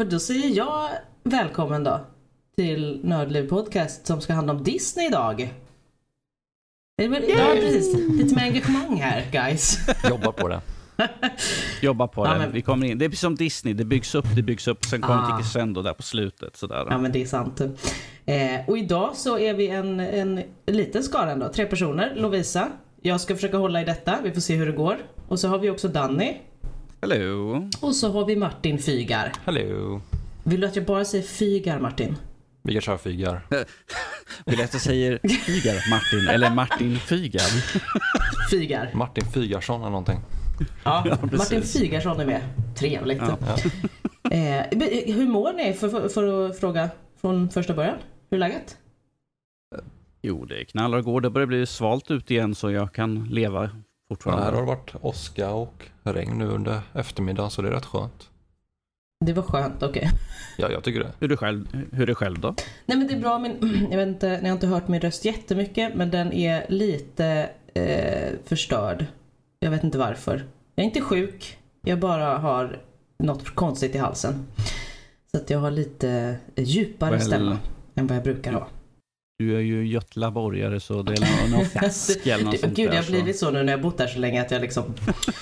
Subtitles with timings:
[0.00, 0.88] men då säger jag
[1.24, 2.00] välkommen då
[2.56, 5.54] till Nördliv Podcast som ska handla om Disney idag.
[6.96, 7.96] Ja, precis.
[8.10, 9.78] Lite mer engagemang här guys.
[10.10, 10.60] Jobbar på det.
[11.82, 12.38] Jobba på Ja, det.
[12.38, 12.98] men- Vi kommer in.
[12.98, 13.74] Det är som Disney.
[13.74, 14.84] Det byggs upp, det byggs upp.
[14.84, 15.26] Sen kommer Ah.
[15.26, 16.56] till crescendo där på slutet.
[16.56, 16.86] Sådär.
[16.90, 17.60] Ja men det är sant.
[18.26, 21.48] Eh, och idag så är vi en, en liten skara ändå.
[21.48, 22.12] Tre personer.
[22.16, 22.68] Lovisa.
[23.02, 24.18] Jag ska försöka hålla i detta.
[24.22, 24.96] Vi får se hur det går.
[25.28, 26.36] Och så har vi också Danny.
[27.02, 27.68] Hello.
[27.80, 29.32] Och så har vi Martin Fygar.
[29.44, 30.00] Hello.
[30.44, 32.16] Vill du att jag bara säger Fygar Martin?
[32.62, 33.46] Vi kan köra fygar.
[34.46, 36.28] Vill du att jag säger Fygar Martin?
[36.28, 37.50] Eller Martin Fygar?
[38.50, 38.90] Fygar.
[38.94, 40.20] Martin Fygarsson eller någonting.
[40.84, 41.18] Ja.
[41.32, 42.42] Martin Fygarsson är med.
[42.78, 43.22] Trevligt.
[43.22, 43.56] Ja.
[44.30, 47.96] Eh, men hur mår ni för, för, för att fråga från första början?
[48.30, 48.76] Hur är läget?
[50.22, 51.20] Jo, det knallar och går.
[51.20, 53.70] Det börjar bli svalt ut igen så jag kan leva
[54.10, 54.44] fortfarande.
[54.44, 58.28] här har det varit åska och regn nu under eftermiddagen så det är rätt skönt.
[59.24, 60.10] Det var skönt, okej.
[60.58, 61.12] Ja, jag tycker det.
[61.18, 62.54] Hur är det själv, hur är det själv då?
[62.86, 63.50] Nej men det är bra men
[63.90, 68.32] jag vet inte, ni har inte hört min röst jättemycket men den är lite eh,
[68.44, 69.06] förstörd.
[69.58, 70.46] Jag vet inte varför.
[70.74, 72.78] Jag är inte sjuk, jag bara har
[73.18, 74.46] något konstigt i halsen.
[75.30, 77.20] Så att jag har lite djupare Well.
[77.20, 77.58] stämma
[77.94, 78.66] än vad jag brukar ha.
[79.40, 83.10] Du är ju götlaborgare så det är någon fläsk eller något sånt Gud, jag har
[83.10, 84.84] blivit så nu när jag bott där så länge att jag liksom...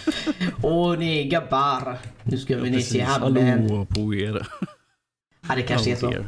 [0.63, 3.63] Åh ni gabbar, nu ska vi ner till hamnen.
[3.63, 4.47] Hallå på er.
[5.49, 6.11] Ja, det kanske är så.
[6.11, 6.25] Eh,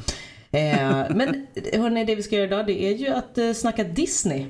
[1.11, 4.47] men hörni, det vi ska göra idag det är ju att eh, snacka Disney.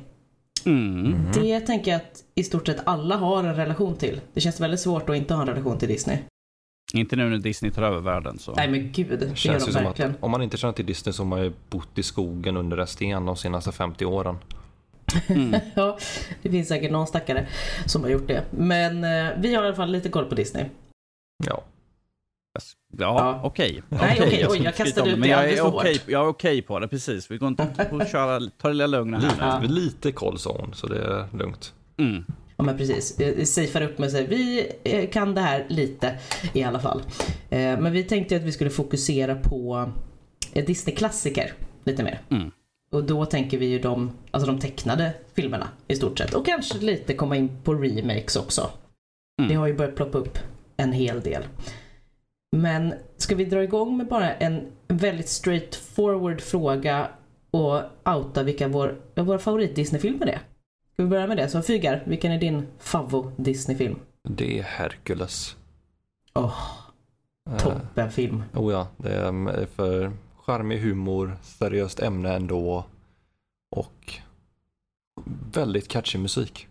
[0.67, 1.17] Mm.
[1.35, 4.21] Det tänker jag att i stort sett alla har en relation till.
[4.35, 6.19] Det känns väldigt svårt att inte ha en relation till Disney.
[6.95, 8.55] Inte nu när Disney tar över världen så.
[8.55, 10.11] Nej men gud, det Det gör känns de ju som verkligen.
[10.11, 12.77] att om man inte känner till Disney så har man ju bott i skogen under
[12.79, 14.39] en sten de senaste 50 åren.
[15.27, 15.61] Mm.
[15.75, 15.99] Ja,
[16.43, 17.47] det finns säkert någon stackare
[17.87, 18.45] som har gjort det.
[18.51, 20.65] Men eh, vi har i alla fall lite koll på Disney.
[21.47, 21.65] Ja,
[22.99, 23.41] Ja, Ja.
[23.45, 23.83] okej.
[23.89, 25.85] Nej, okej, ska oj, jag kastade ut Men det jag är hårt.
[26.07, 27.31] jag är okej på det, precis.
[27.31, 29.81] Vi går inte och köra, ta det lilla lugna här lite, nu.
[29.81, 31.75] lite koll sa hon så det är lugnt.
[31.97, 32.25] Mm.
[32.61, 33.17] Ja men precis,
[33.55, 34.27] safear upp med sig.
[34.27, 36.19] Vi eh, kan det här lite
[36.53, 37.03] i alla fall.
[37.51, 39.91] Eh, Men vi tänkte att vi skulle fokusera på
[40.53, 41.53] eh, Disney-klassiker
[41.85, 42.21] lite mer.
[42.31, 42.51] Mm.
[42.93, 46.35] Och då tänker vi ju de, alltså de tecknade filmerna i stort sett.
[46.35, 48.71] Och kanske lite komma in på remakes också.
[49.41, 49.49] Mm.
[49.49, 50.39] Det har ju börjat ploppa upp
[50.77, 51.43] en hel del.
[52.57, 57.09] Men ska vi dra igång med bara en väldigt straightforward fråga
[57.51, 57.83] och
[58.17, 60.41] outa vilka vår, våra favorit Disney-filmer är?
[60.93, 61.49] Ska vi börja med det?
[61.49, 63.99] Så Fygar, vilken är din favvo Disney-film?
[64.23, 65.57] Det är Hercules.
[66.35, 66.77] Åh,
[67.51, 68.43] Eh, toppenfilm.
[68.55, 72.85] oh ja, det är för charmig humor, seriöst ämne ändå
[73.77, 74.15] och
[75.53, 76.67] väldigt catchy musik.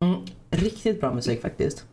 [0.00, 0.20] Mm,
[0.50, 1.86] riktigt bra musik faktiskt.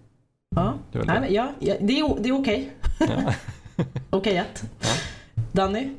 [0.56, 2.72] Ja, Det är Nej, ja, ja det är, det är okej.
[3.00, 3.34] Ja.
[4.10, 4.64] Okej att.
[4.80, 4.88] Ja.
[5.52, 5.90] Danny?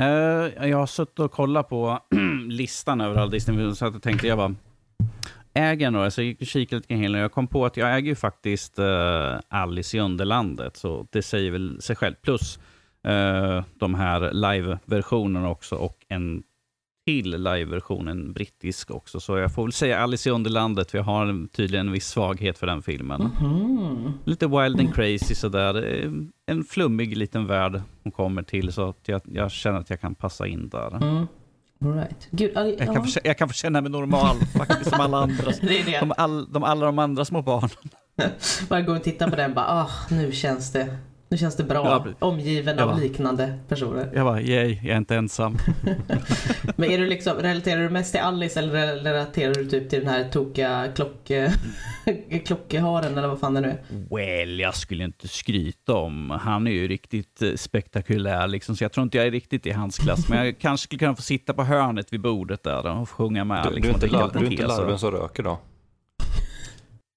[0.00, 1.98] Uh, jag har suttit och kollat på
[2.48, 4.54] listan över all Disney så att jag tänkte jag bara
[5.56, 7.96] äger några, så jag gick och kikade lite kring och jag kom på att jag
[7.96, 12.14] äger ju faktiskt uh, Alice i Underlandet, så det säger väl sig själv.
[12.22, 12.58] Plus
[13.08, 16.42] uh, de här live-versionerna också och en
[17.06, 19.20] till live-version, en brittisk också.
[19.20, 22.58] Så jag får väl säga Alice i Underlandet, för jag har tydligen en viss svaghet
[22.58, 23.30] för den filmen.
[23.40, 24.12] Mhm.
[24.24, 25.74] Lite wild and crazy sådär.
[26.46, 30.14] En flummig liten värld hon kommer till så att jag, jag känner att jag kan
[30.14, 30.96] passa in där.
[30.96, 31.26] Mm.
[31.84, 32.28] All right.
[32.30, 33.02] Gud, ja, Jag, kan ja.
[33.04, 35.52] få, jag kan få känna mig normal faktiskt som alla andra.
[35.60, 36.00] Det är det.
[36.00, 37.70] De, all, de alla de andra små barnen.
[38.68, 40.96] Bara gå och titta på den bara, ah, nu känns det,
[41.28, 41.84] nu känns det bra.
[41.84, 42.26] Ja.
[42.26, 44.10] Omgiven av liknande personer.
[44.14, 45.58] Jag bara, yay, jag är inte ensam.
[46.76, 50.08] Men är du liksom, relaterar du mest till Alice eller relaterar du typ till den
[50.08, 51.30] här tokiga klock,
[52.46, 53.78] klockharen eller vad fan det nu är?
[54.16, 56.30] Well, jag skulle inte skryta om.
[56.30, 59.70] Han är ju riktigt eh, spektakulär liksom, så jag tror inte jag är riktigt i
[59.70, 60.28] hans klass.
[60.28, 63.64] Men jag kanske skulle kunna få sitta på hörnet vid bordet där och sjunga med.
[63.64, 65.58] Du, du, liksom, är inte och dricka lar, du är inte larven som röker då?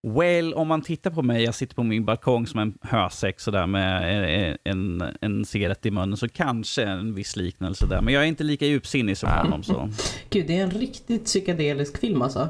[0.08, 3.68] Well, om man tittar på mig, jag sitter på min balkong som en hösäck sådär
[3.68, 8.02] med en, en, en cigarett i munnen, så kanske en viss liknelse där.
[8.02, 9.64] Men jag är inte lika djupsinnig som honom.
[9.64, 9.90] Så.
[10.30, 12.50] Gud, det är en riktigt psykedelisk film alltså.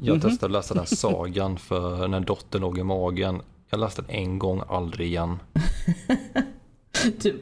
[0.00, 0.20] Jag Mhm.
[0.20, 3.40] testade att läsa den sagan för när dottern låg i magen.
[3.70, 5.38] Jag läste den en gång, aldrig igen.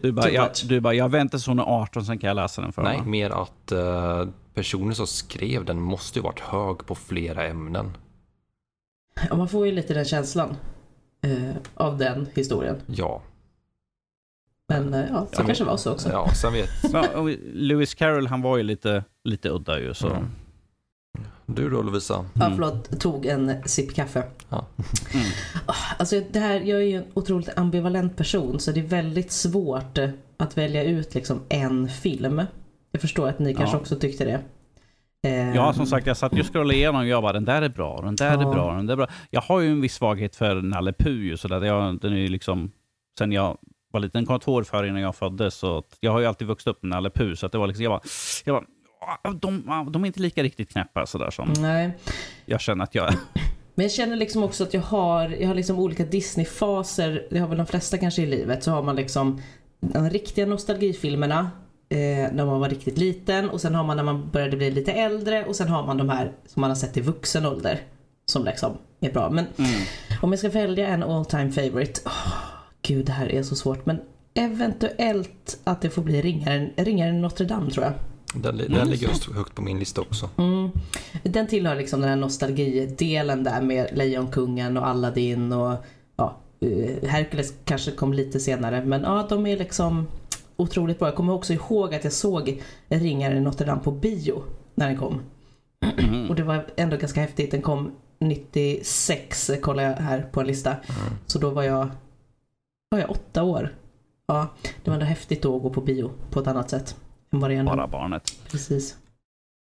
[0.03, 2.63] Du, bara, jag, du bara, jag väntar tills hon är 18, sen kan jag läsa
[2.63, 3.09] den för Nej, henne.
[3.11, 7.97] mer att eh, personen som skrev den måste ju varit hög på flera ämnen.
[9.31, 10.57] Ja, man får ju lite den känslan
[11.23, 12.77] eh, av den historien.
[12.87, 13.23] Ja,
[14.69, 16.09] Men eh, ja, så Ja, men- kanske var så också.
[16.13, 17.23] ja sen vet Ja,
[17.53, 19.95] Lewis Carroll, han var ju lite, lite udda ju.
[19.95, 20.09] Så.
[20.09, 20.25] Mm.
[21.47, 22.25] Du då Lovisa?
[22.35, 22.57] Ja, Mm.
[22.59, 24.23] förlåt, tog en sipp kaffe.
[24.49, 24.67] Ja.
[25.15, 25.27] Mm.
[25.99, 29.99] Alltså det här, jag är ju en otroligt ambivalent person så det är väldigt svårt
[29.99, 32.43] eh, att välja ut liksom en film.
[32.93, 33.81] Jag förstår att ni kanske Ja.
[33.81, 34.41] också tyckte det.
[35.55, 37.69] Ja, som sagt, jag satt ju och scrollade igenom och jag bara, den där är
[37.69, 38.41] bra, den där Ja.
[38.51, 39.07] är bra, den där är bra.
[39.31, 41.65] Jag har ju en viss svaghet för Nalle Puh, så där.
[41.65, 42.71] Jag, den är ju liksom,
[43.19, 43.59] sen jag
[43.93, 46.49] var liten, den kom två år före innan jag föddes, så jag har ju alltid
[46.49, 48.01] vuxit upp med Nalle Puh, så att det var liksom, jag bara,
[48.45, 48.65] jag bara
[49.23, 49.63] "Ah, de,
[49.93, 51.97] de är inte lika riktigt knäppa sådär som Nej,
[52.47, 53.15] jag känner att jag är.
[53.75, 57.49] men jag känner liksom också att jag har, jag har liksom olika Disney-faser, det har
[57.49, 59.41] väl de flesta kanske i livet, så har man liksom
[59.81, 61.51] de riktiga nostalgifilmerna
[61.89, 64.93] eh, när man var riktigt liten och sen har man när man började bli lite
[64.93, 67.81] äldre och sen har man de här som man har sett i vuxen ålder
[68.27, 69.31] som liksom är bra.
[69.31, 69.71] Men Mm.
[70.23, 72.01] Om jag ska välja en all time favorite.
[72.07, 72.33] åh,
[72.83, 73.87] gud, det här är så svårt.
[73.87, 74.01] Men
[74.35, 77.93] eventuellt att det får bli Ringaren, Ringaren Notre Dame tror jag.
[78.43, 78.79] Den, li- Mm.
[78.79, 80.31] den ligger högt på min lista också.
[80.39, 80.71] Mm.
[81.23, 85.77] Den tillhör liksom den här nostalgidelen där med Lejonkungen och Aladdin och
[86.17, 88.85] ja, eh, Hercules kanske kom lite senare.
[88.85, 90.07] Men ja, de är liksom
[90.57, 91.09] otroligt bra.
[91.09, 94.43] Jag kommer också ihåg att jag såg Ringaren i Notre Dame på bio
[94.75, 95.21] när den kom.
[95.99, 96.31] Mm.
[96.31, 97.51] Och det var ändå ganska häftigt.
[97.51, 100.77] Den kom 96 kollar jag här på en lista.
[101.27, 101.89] Så då var jag,
[102.91, 103.75] var jag åtta år.
[104.27, 104.49] Ja,
[104.85, 106.97] det var ändå häftigt då att gå på bio på ett annat sätt.
[107.33, 107.71] Än vad det är nu.
[107.71, 108.33] Bara barnet.
[108.51, 108.97] Precis.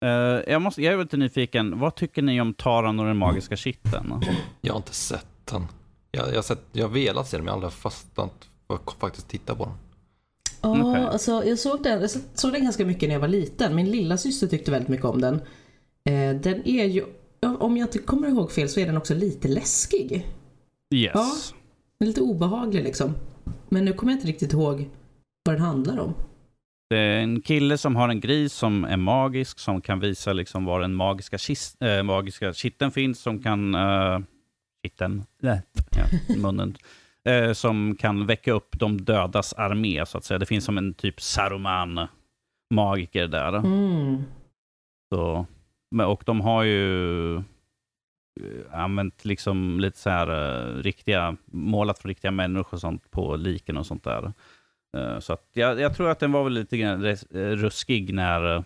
[0.05, 0.11] Eh,
[0.53, 4.15] jag, måste, jag är lite nyfiken, vad tycker ni om Taran och den magiska kitteln?
[4.61, 5.67] Jag har inte sett den.
[6.11, 8.75] Jag, jag, har, sett, jag har velat se den men jag har aldrig fastnat för
[8.75, 9.75] att faktiskt titta på den.
[10.62, 11.02] Ja, Okej.
[11.02, 13.74] alltså jag såg den, jag såg den ganska mycket när jag var liten.
[13.74, 15.34] Min lilla syster tyckte väldigt mycket om den.
[16.04, 17.04] Eh, den är ju,
[17.40, 20.26] om jag inte kommer ihåg fel så är den också lite läskig.
[20.94, 21.12] Yes.
[21.14, 21.26] Ja.
[22.04, 23.14] Lite obehaglig liksom.
[23.68, 24.88] Men nu kommer jag inte riktigt ihåg
[25.44, 26.14] vad den handlar om.
[26.90, 30.64] Det är en kille som har en gris som är magisk, som kan visa liksom
[30.64, 33.74] var den magiska, kist, äh, magiska kitteln finns, som kan...
[33.74, 34.20] Uh,
[34.82, 35.22] kitteln?
[35.42, 36.76] Nej, ja, munnen.
[37.25, 40.38] Eh, som kan väcka upp de dödas armé, så att säga.
[40.38, 43.56] Det finns som en typ Saruman-magiker där.
[43.56, 44.22] Mm.
[45.14, 45.46] Så,
[46.06, 47.43] och de har ju eh,
[48.72, 53.76] använt liksom lite så här eh, riktiga, målat för riktiga människor och sånt på liken
[53.76, 54.32] och sånt där.
[54.96, 56.76] Eh, så att jag, jag tror att den var väl lite
[57.32, 58.64] ruskig när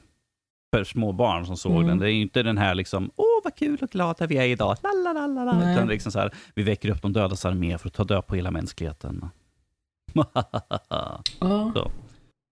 [0.79, 1.87] för små barn som såg Mm.
[1.87, 1.99] den.
[1.99, 4.77] Det är ju inte den här liksom, åh vad kul och glada vi är idag,
[4.83, 5.53] la la la la la.
[5.59, 5.75] Nej.
[5.75, 8.35] Utan liksom så här, vi väcker upp de dödas armé för att ta död på
[8.35, 9.29] hela mänskligheten.
[11.41, 11.73] Ja.
[11.75, 11.91] Så.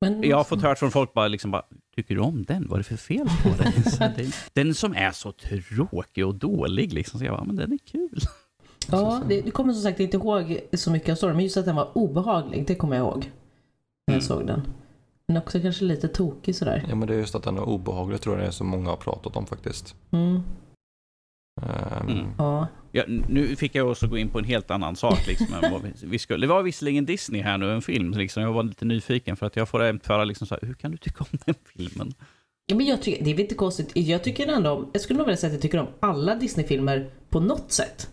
[0.00, 1.62] Men, Jag har fått hört från folk bara, liksom bara,
[1.96, 2.68] tycker du om den?
[2.68, 4.32] Vad är det för fel på den?
[4.52, 7.18] Den, som är så tråkig och dålig, liksom.
[7.20, 8.18] så jag bara, men den är kul.
[8.90, 11.64] Ja, det, det kommer som sagt inte ihåg så mycket av storyn, men just att
[11.64, 13.30] den var obehaglig, det kommer jag ihåg.
[14.06, 14.22] När jag Mm.
[14.22, 14.62] såg den.
[15.32, 16.84] Men också kanske lite tokig sådär.
[16.88, 18.90] Ja men det är just att den är obehaglig tror jag det är så många
[18.90, 19.94] har pratat om faktiskt.
[20.10, 20.34] Mm.
[21.62, 22.26] Ehm, Mm.
[22.38, 22.66] Ja.
[22.92, 25.26] Ja, nu fick jag också gå in på en helt annan sak.
[25.26, 26.46] Liksom, än vad vi, vi skulle.
[26.46, 28.10] Det var visserligen Disney här nu, en film.
[28.10, 28.42] Liksom.
[28.42, 30.96] Jag var lite nyfiken för att jag får jämföra, liksom, så här, hur kan du
[30.96, 32.14] tycka om den filmen?
[32.66, 33.90] ja men jag tycker, det är väl inte konstigt.
[33.94, 37.10] Jag tycker ändå om, jag skulle nog vilja säga att jag tycker om alla Disney-filmer
[37.30, 38.10] på något sätt.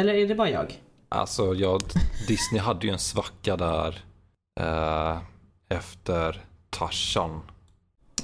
[0.00, 0.80] Eller är det bara jag?
[1.08, 1.82] Alltså jag,
[2.28, 4.04] Disney hade ju en svacka där
[4.60, 5.18] eh,
[5.74, 7.40] efter Tarzan.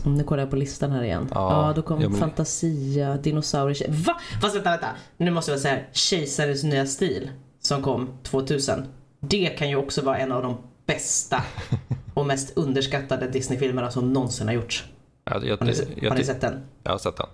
[0.04, 1.28] Mm, Nu kollar jag på listan här igen.
[1.34, 3.86] Ja, Ja, då kom ja, men- Fantasia, Dinosaurier.
[4.06, 4.20] Va?
[4.42, 4.88] Fast vänta, vänta.
[5.16, 7.30] Nu måste jag säga Kejsarens nya stil
[7.60, 8.84] som kom 2000.
[9.20, 11.42] Det kan ju också vara en av de bästa
[12.14, 14.84] och mest underskattade Disney-filmerna som någonsin har gjorts.
[15.24, 16.60] Jag, jag, Har ni, jag, har ni sett den?
[16.82, 17.26] jag har sett den.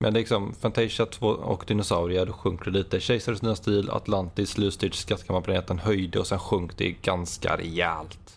[0.00, 3.00] Men liksom Fantasia 2 och Dinosaurier sjunker lite.
[3.00, 8.35] Kejsarens nya stil, Atlantis, Lustig, Skattkammarplaneten höjde och sen sjönk det ganska rejält.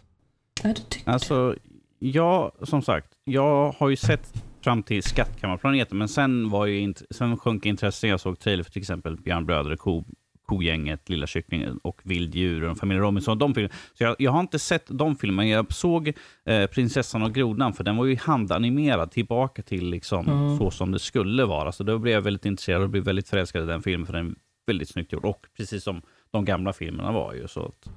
[0.64, 1.56] Ja, du tyckte Alltså,
[2.00, 7.04] jag, som sagt, jag har ju sett fram till Skattkammarplaneten, men sen, var ju int-
[7.12, 8.10] sen sjönk intresset.
[8.10, 10.04] Jag såg trailer för till exempel Björnbröder, ko,
[10.46, 13.38] Kogänget, Lilla Kycklingen och Vilddjuren, Familjen Robinson.
[13.38, 13.74] De filmerna.
[13.94, 15.48] Så jag, jag har inte sett de filmerna.
[15.50, 16.14] Jag såg
[16.46, 20.58] eh, Prinsessan och grodan, för den var ju handanimerad tillbaka till liksom Mm.
[20.58, 21.72] så som det skulle vara.
[21.72, 24.28] Så då blev jag väldigt intresserad och blev väldigt förälskad i den filmen, för den
[24.28, 24.36] är
[24.68, 25.26] väldigt snyggt gjord.
[25.26, 26.02] Och precis som
[26.32, 27.48] de gamla filmerna var ju.
[27.48, 27.90] Så att,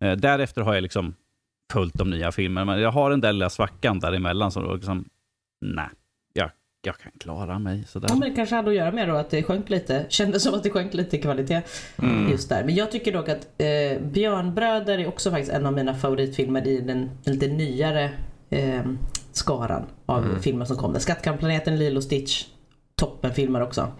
[0.00, 1.14] eh, därefter har jag liksom
[1.72, 2.64] följt de nya filmerna.
[2.72, 5.04] Men jag har den där lilla svackan däremellan som liksom,
[5.60, 5.88] nej,
[6.32, 6.50] jag,
[6.82, 8.08] jag kan klara mig sådär.
[8.10, 10.06] Ja, men det kanske hade att göra med då att det sjönk lite.
[10.08, 11.62] Kändes som att det sjönk lite i kvalitet
[12.02, 12.30] Mm.
[12.30, 12.64] just där.
[12.64, 16.80] Men jag tycker dock att eh, Björnbröder är också faktiskt en av mina favoritfilmer i
[16.80, 18.10] den lite nyare
[18.50, 18.82] eh,
[19.32, 20.42] skaran av Mm.
[20.42, 20.94] filmer som kom.
[21.00, 22.44] Skattkammarplaneten, Lilo Stitch,
[22.96, 23.92] toppenfilmer också.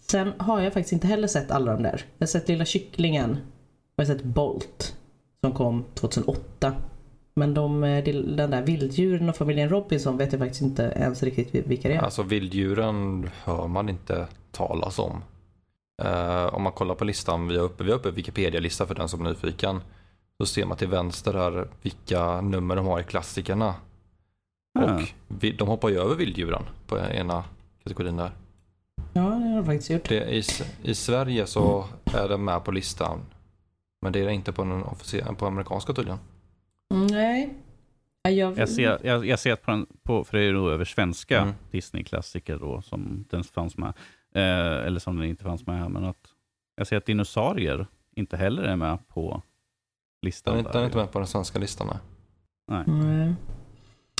[0.00, 2.02] Sen har jag faktiskt inte heller sett alla de där.
[2.18, 3.36] Jag har sett Lilla Kycklingen och
[3.96, 4.96] jag har sett Bolt
[5.40, 6.72] som kom 2008.
[7.36, 11.66] Men de, eh, den där vilddjuren och familjen Robinson vet jag faktiskt inte ens riktigt
[11.66, 11.98] vilka det är.
[11.98, 15.22] Alltså vilddjuren hör man inte talas om.
[16.04, 19.08] Uh, om man kollar på listan vi har uppe, vi har uppe Wikipedia-lista för den
[19.08, 19.80] som är nyfiken.
[20.38, 23.74] Så ser man till vänster här vilka nummer de har i klassikerna.
[24.78, 24.94] Ah.
[24.94, 27.44] Och vi, de hoppar ju över vilddjuren på ena
[27.82, 28.30] kategorin där.
[29.12, 30.08] Ja, det har de faktiskt gjort.
[30.08, 30.42] Det, i,
[30.82, 33.20] I Sverige så är den med på listan.
[34.02, 36.18] Men det är inte på den officiella, på amerikanska tydligen.
[36.94, 37.54] Mm, Nej.
[38.22, 40.70] Ja, Jag, Jag ser, jag, jag ser att på, den, på, för det är då
[40.70, 41.54] över svenska Mm.
[41.70, 43.88] Disney-klassiker då, som den fanns med.
[44.34, 46.26] Eh, eller som den inte fanns med här, men att
[46.76, 47.86] jag ser att dinosaurier
[48.16, 49.42] inte heller är med på
[50.22, 50.54] listan.
[50.56, 50.74] Den är, inte- där.
[50.78, 51.86] den är inte med på den svenska listan.
[51.86, 52.84] Nej.
[52.86, 53.04] Nej.
[53.16, 53.34] Nej.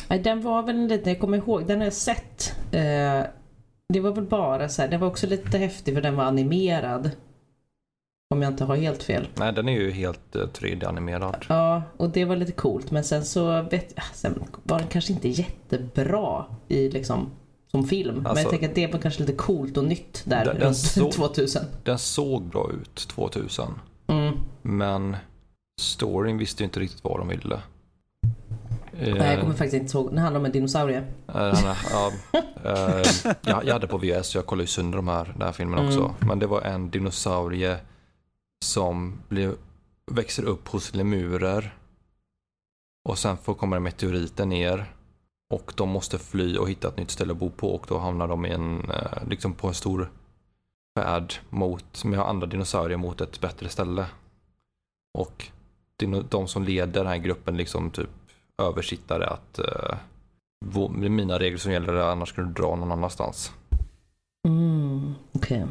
[0.08, 2.56] Nej, den var väl en liten, jag kommer ihåg, den har jag sett.
[2.72, 3.22] Eh,
[3.88, 7.10] det var väl bara så här, den var också lite häftig för den var animerad.
[8.30, 9.28] Om jag inte har helt fel.
[9.34, 11.44] Nej, den är ju helt uh, 3D-animerad.
[11.48, 12.90] Ja, och det var lite coolt.
[12.90, 17.30] Men sen så vet jag, sen var den kanske inte jättebra i liksom
[17.70, 18.14] som film.
[18.16, 20.64] men Alltså- jag tänker att det var kanske lite coolt och nytt där Den- den
[20.66, 21.62] runt så- 2000.
[21.84, 23.66] Den såg bra ut 2000.
[24.06, 24.34] Mm.
[24.62, 25.16] Men
[25.80, 27.54] storyn visste ju inte riktigt vad de ville.
[29.00, 30.14] Eh, Nej, jag kommer faktiskt inte ihåg.
[30.14, 30.96] Det handlar om en dinosaurie.
[31.28, 32.12] eh, han är- ja,
[32.64, 35.78] eh, jag, jag hade på VS, jag kollade ju sönder de här, den här filmen
[35.78, 35.88] Mm.
[35.88, 36.14] också.
[36.26, 37.76] Men det var en dinosaurie
[38.64, 39.54] som blir,
[40.12, 41.78] växer upp hos lemurer.
[43.08, 44.94] Och sen får komma meteoriten ner.
[45.54, 47.74] Och de måste fly och hitta ett nytt ställe att bo på.
[47.74, 50.10] Och då hamnar de i en, eh, liksom på en stor
[50.98, 54.06] färd mot, med andra dinosaurier mot ett bättre ställe.
[55.18, 55.48] Och
[56.28, 58.10] de som leder den här gruppen liksom typ
[58.58, 59.96] översittare att eh,
[60.64, 63.52] det är mina regler som gäller, annars kan du dra någon annanstans.
[64.48, 65.66] Mm, okej.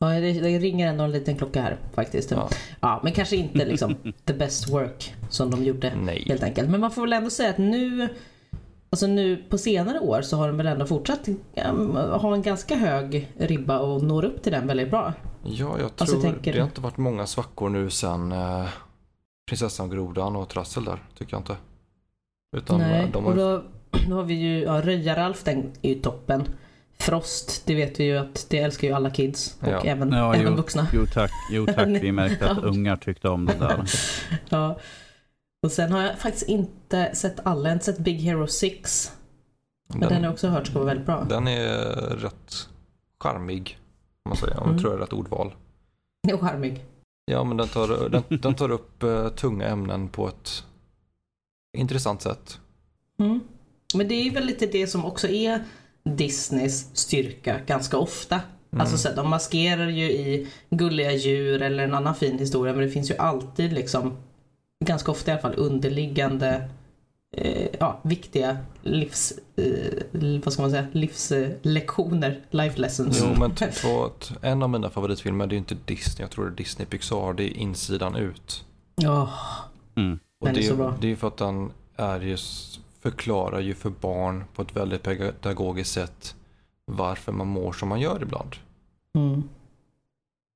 [0.00, 2.30] Ja, det, det ringer ändå en liten klocka här faktiskt.
[2.30, 2.48] Ja,
[2.80, 3.00] Ja.
[3.04, 6.24] men kanske inte liksom the best work som de gjorde Nej.
[6.28, 6.70] helt enkelt.
[6.70, 8.08] Men man får väl ändå säga att nu,
[8.90, 11.28] alltså nu på senare år så har de väl ändå fortsatt
[11.70, 15.12] um, ha en ganska hög ribba och når upp till den väldigt bra.
[15.44, 18.66] Ja, jag tror Alltså, jag tänker- det har inte varit många svackor nu sen eh,
[19.50, 21.56] Prinsessan grodan och Trassel där, tycker jag inte.
[22.56, 23.62] Utan Nej, eh, de och har, då,
[24.08, 26.44] då har vi ju, ja Röja-Ralf den är ju toppen.
[27.02, 29.82] Frost, det vet vi ju att det älskar ju alla kids och Ja.
[29.84, 30.56] även, Ja, även jo.
[30.56, 30.86] vuxna.
[30.92, 31.88] Jo tack, jo tack.
[31.88, 33.84] Vi märkte att ungar tyckte om det där.
[34.48, 34.78] Ja.
[35.62, 39.12] Och sen har jag faktiskt inte sett alla, jag har inte sett Big Hero 6.
[39.88, 41.24] Men den, har jag också hört ska vara väldigt bra.
[41.28, 41.76] den är
[42.16, 42.68] rätt
[43.20, 43.78] charmig,
[44.24, 44.56] om man säger.
[44.56, 44.72] Om Mm.
[44.74, 45.54] jag tror jag är rätt ordval.
[46.32, 46.84] Och charmig.
[47.24, 50.64] Ja, men den tar, den, den tar upp eh, tunga ämnen på ett
[51.78, 52.58] intressant sätt.
[53.20, 53.40] Mm.
[53.94, 55.64] Men det är väl lite det som också är
[56.16, 58.40] Disneys styrka ganska ofta.
[58.72, 58.80] Mm.
[58.80, 62.90] Alltså så de maskerar ju i gulliga djur eller en annan fin historia men det
[62.90, 64.16] finns ju alltid liksom
[64.84, 66.68] ganska ofta i alla fall underliggande
[67.36, 73.20] eh, ja, viktiga livs, eh, vad ska man säga, livslektioner, life lessons.
[73.22, 74.10] Jo, men två,
[74.42, 77.32] en av mina favoritfilmer, det är ju inte Disney, jag tror det är Disney Pixar,
[77.32, 78.64] det är Insidan ut.
[78.96, 79.30] Ja,
[79.96, 80.18] Mm.
[80.40, 80.94] Och Den är det, så bra.
[81.00, 85.02] det är ju för att den är just, förklarar ju för barn på ett väldigt
[85.02, 86.34] pedagogiskt sätt
[86.84, 88.56] varför man mår som man gör ibland.
[89.14, 89.48] mm.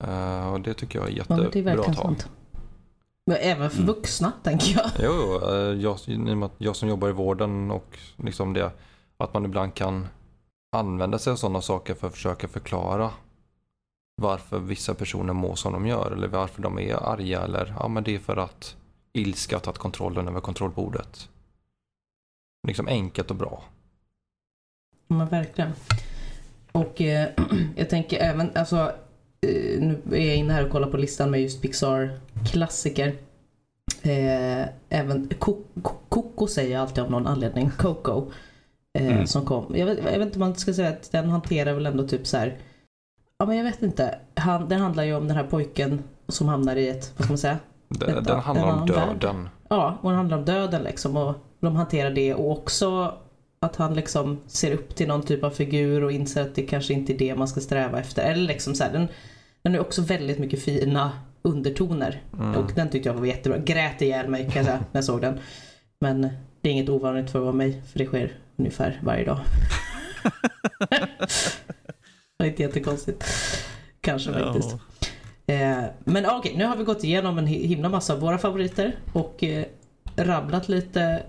[0.05, 1.45] Eh, och det tycker jag är ja är jättebra
[1.75, 2.03] verkligen att ha.
[2.03, 2.29] sant.
[3.27, 3.87] Men även för Mm.
[3.87, 4.91] vuxna tänker jag.
[4.99, 5.99] Jo, jo eh, jag,
[6.45, 8.71] att jag som jobbar i vården och liksom det,
[9.17, 10.09] att man ibland kan
[10.77, 13.11] använda sig av sådana saker för att försöka förklara
[14.17, 18.05] varför vissa personer mår som de gör eller varför de är arga eller ja men
[18.05, 18.77] det är för att
[19.13, 21.29] ilska har tagit kontrollen över kontrollbordet.
[22.69, 23.63] Liksom enkelt och bra.
[25.09, 25.71] Ja, Men verkligen.
[26.73, 27.29] Och eh,
[27.77, 28.77] jag tänker även, alltså
[29.47, 33.15] eh, nu är jag inne här och kollar på listan med just Pixar-klassiker.
[34.03, 35.29] Eh, även
[36.09, 38.31] Coco säger jag alltid av någon anledning, Coco.
[38.99, 39.27] Eh, Mm.
[39.27, 39.77] Som kom.
[39.77, 42.27] Jag vet, jag vet inte om man ska säga att den hanterar väl ändå typ
[42.27, 42.59] så här.
[43.39, 44.19] Ja men jag vet inte.
[44.35, 47.39] Han, den handlar ju om den här pojken som hamnar i ett, vad ska man
[47.39, 47.59] säga?
[47.89, 49.21] Den, Vänta, den handlar om annan värld.
[49.21, 49.49] döden.
[49.69, 51.35] Ja, och den handlar om döden liksom och
[51.67, 53.15] de hanterar det och också
[53.61, 56.95] att han liksom ser upp till någon typ av figur och inser att det kanske
[56.95, 58.23] inte är det man ska sträva efter.
[58.23, 59.09] Eller liksom så här, den,
[59.63, 62.23] den är också väldigt mycket fina undertoner.
[62.39, 62.57] Mm.
[62.57, 63.59] Och den tyckte jag var jättebra.
[63.59, 65.39] Grät ihjäl mig kan jag säga när jag såg den.
[66.01, 66.21] Men
[66.61, 69.39] det är inget ovanligt för att vara mig, för det sker ungefär varje dag.
[72.39, 73.25] det är inte jättekonstigt.
[74.01, 74.77] Kanske faktiskt.
[75.47, 78.97] Eh, men okej, nu har vi gått igenom en hi- himla massa av våra favoriter
[79.13, 79.65] och eh,
[80.17, 81.23] rabblat lite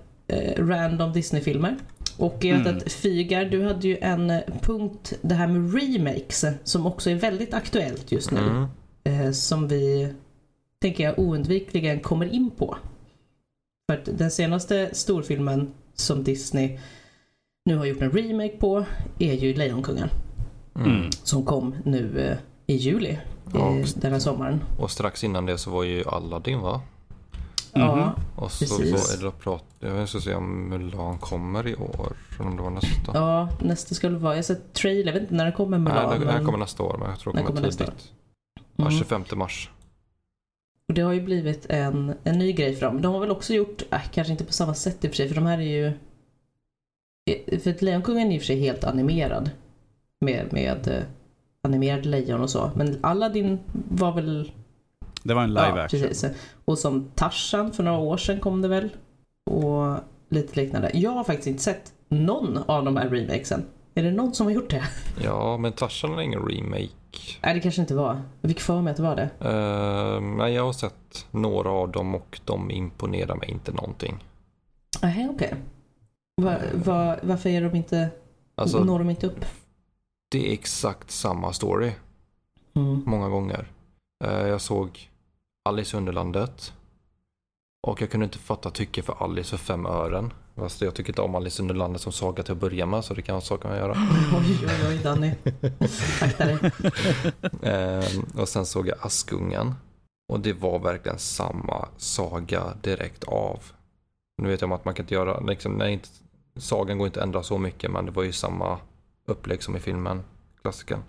[0.57, 1.77] random Disney-filmer.
[2.17, 2.77] Och jag vet Mm.
[2.77, 7.09] att Fygar, du hade ju en eh, punkt, det här med remakes, eh, som också
[7.09, 8.39] är väldigt aktuellt just nu.
[8.39, 8.65] Mm.
[9.03, 10.13] Eh, som vi,
[10.81, 12.77] tänker jag, oundvikligen kommer in på.
[13.89, 16.79] För att den senaste storfilmen som Disney
[17.65, 18.85] nu har gjort en remake på
[19.19, 20.09] är ju Lejonkungen.
[20.75, 21.09] Mm.
[21.23, 22.37] Som kom nu eh,
[22.67, 23.19] i juli
[23.53, 24.63] Ja, eh, den här sommaren.
[24.79, 26.81] Och strax innan det så var ju Aladdin va?
[27.73, 29.13] Ja, Och så, så Precis.
[29.13, 29.63] är det då prat...
[29.79, 32.13] Jag ska se om Mulan kommer i år.
[32.39, 33.11] Om det var nästa.
[33.13, 36.09] ja, nästa skulle vara, jag har sett trailer, jag vet inte när den kommer Mulan.
[36.19, 38.11] Nej, här men- kommer nästa år men jag tror det Den kommer kommer nästa tidigt.
[38.75, 38.97] Ja, Mm.
[38.97, 39.69] 25 mars.
[40.87, 43.01] Och det har ju blivit en, en ny grej för dem.
[43.01, 45.27] De har väl också gjort, äh, kanske inte på samma sätt i och för sig,
[45.27, 45.85] för de här är ju...
[47.31, 49.49] eh, För att Lejonkungen är i och för sig helt animerad.
[50.25, 51.03] Med, med eh,
[51.63, 52.71] animerade lejon och så.
[52.75, 54.51] Men Aladdin var väl...
[55.23, 55.99] Det var en live ja, action.
[56.01, 56.31] Precis.
[56.65, 58.89] Och som Tarzan för några år sedan kom det väl.
[59.51, 59.97] Och
[60.29, 60.91] lite liknande.
[60.93, 63.65] Jag har faktiskt inte sett någon av de här remakesen.
[63.95, 64.83] Är det någon som har gjort det?
[65.23, 66.89] Ja, men Tarzan är ingen remake.
[67.43, 68.21] Nej, det kanske inte var.
[68.41, 69.29] Jag fick för mig att det var det.
[69.49, 74.23] Uh, nej, jag har sett några av dem och de imponerar mig inte någonting.
[75.01, 75.53] Nej, okej.
[76.41, 78.09] Va, va, varför är de inte,
[78.55, 79.45] Alltså, når de inte upp?
[80.31, 81.91] det är exakt samma story
[82.75, 83.03] Mm.
[83.05, 83.67] många gånger.
[84.23, 85.09] Eh, jag såg
[85.65, 86.73] Alice i Underlandet.
[87.87, 90.33] Och jag kunde inte fatta tycke för Alice för fem ören.
[90.55, 93.13] Fast jag tycker inte om Alice i Underlandet som saga till att börja med så
[93.13, 93.91] det kan ha saker med att göra.
[94.33, 95.33] Oj, oj, oj, Danny.
[96.21, 96.57] Akta dig.
[97.61, 99.75] Ehm, och sen såg jag Askungen.
[100.27, 103.63] Och det var verkligen samma saga direkt av.
[104.37, 106.09] Nu vet jag om att man kan inte göra, liksom, nej, inte,
[106.55, 108.79] sagan går inte att ändra så mycket men det var ju samma
[109.25, 110.23] upplägg som i filmen,
[110.61, 111.03] klassiken.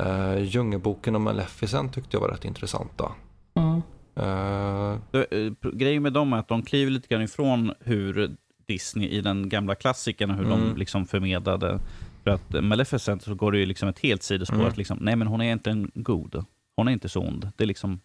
[0.00, 3.12] Uh, Djungelboken och Maleficent tyckte jag var rätt intressanta.
[3.54, 3.80] Mm.
[5.60, 9.48] Pro- Grejen med dem är att de kliver lite grann ifrån hur Disney i den
[9.48, 10.58] gamla klassikern, hur Mm.
[10.60, 11.80] de liksom förmedlade.
[12.24, 14.56] För att Maleficent så går det ju liksom ett helt sidospår.
[14.56, 14.66] Mm.
[14.68, 16.44] Att liksom, nej men hon är egentligen god.
[16.76, 17.50] Hon är inte så ond.
[17.56, 18.00] Det är liksom,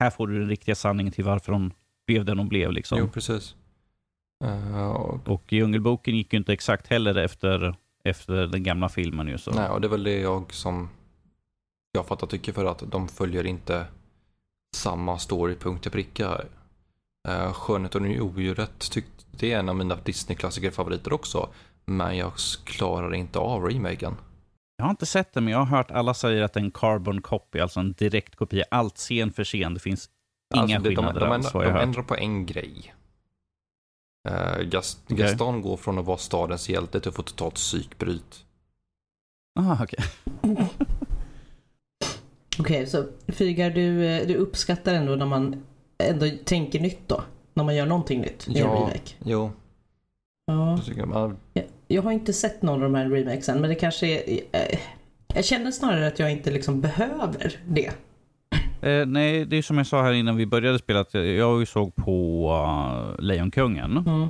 [0.00, 1.72] här får du den riktiga sanningen till varför hon
[2.06, 2.72] blev den hon blev.
[2.72, 2.98] Liksom.
[2.98, 3.54] Jo, precis.
[4.96, 9.28] Och, Och Djungelboken gick ju inte exakt heller efter, efter den gamla filmen.
[9.28, 9.50] Ju, så.
[9.50, 10.88] nej, och det är väl det jag som
[11.92, 13.86] jag fattar tycker för att de följer inte
[14.76, 16.40] samma story punkt till pricka.
[17.28, 21.48] Uh, Skönheten och odjuret tyckte det är en av mina Disney-klassiker favoriter också.
[21.84, 22.32] Men jag
[22.64, 24.16] klarar inte av remaken.
[24.76, 26.70] Jag har inte sett den, men jag har hört alla säga att det är en
[26.70, 28.64] carbon copy, alltså en direkt kopia.
[28.70, 29.74] Allt scen för scen.
[29.74, 30.08] Det finns
[30.54, 31.82] inga Alltså, skillnader de, de, alls, de hört.
[31.82, 32.94] ändrar på en grej.
[34.30, 35.16] Uh, Gast, Okej.
[35.16, 38.44] Gaston går från att vara stadens hjälte till att få totalt psykbryt.
[39.58, 40.04] Aha, okej.
[42.60, 45.62] Okej, så Fygar, du, eh, du uppskattar ändå när man
[45.98, 47.22] ändå tänker nytt då?
[47.54, 48.74] När man gör någonting nytt i en Ja.
[48.74, 49.14] remake?
[49.24, 49.50] Jo,
[50.46, 50.78] Ja.
[50.96, 54.40] jag Jag, jag har inte sett någon av de här remakesen, men det kanske är...
[54.52, 54.78] Eh,
[55.34, 57.90] jag känner snarare att jag inte liksom behöver det.
[58.82, 61.94] Eh, nej, det är som jag sa här innan vi började spela, att jag såg
[61.94, 62.48] på
[63.18, 63.96] uh, Lejonkungen.
[63.96, 64.28] Mm.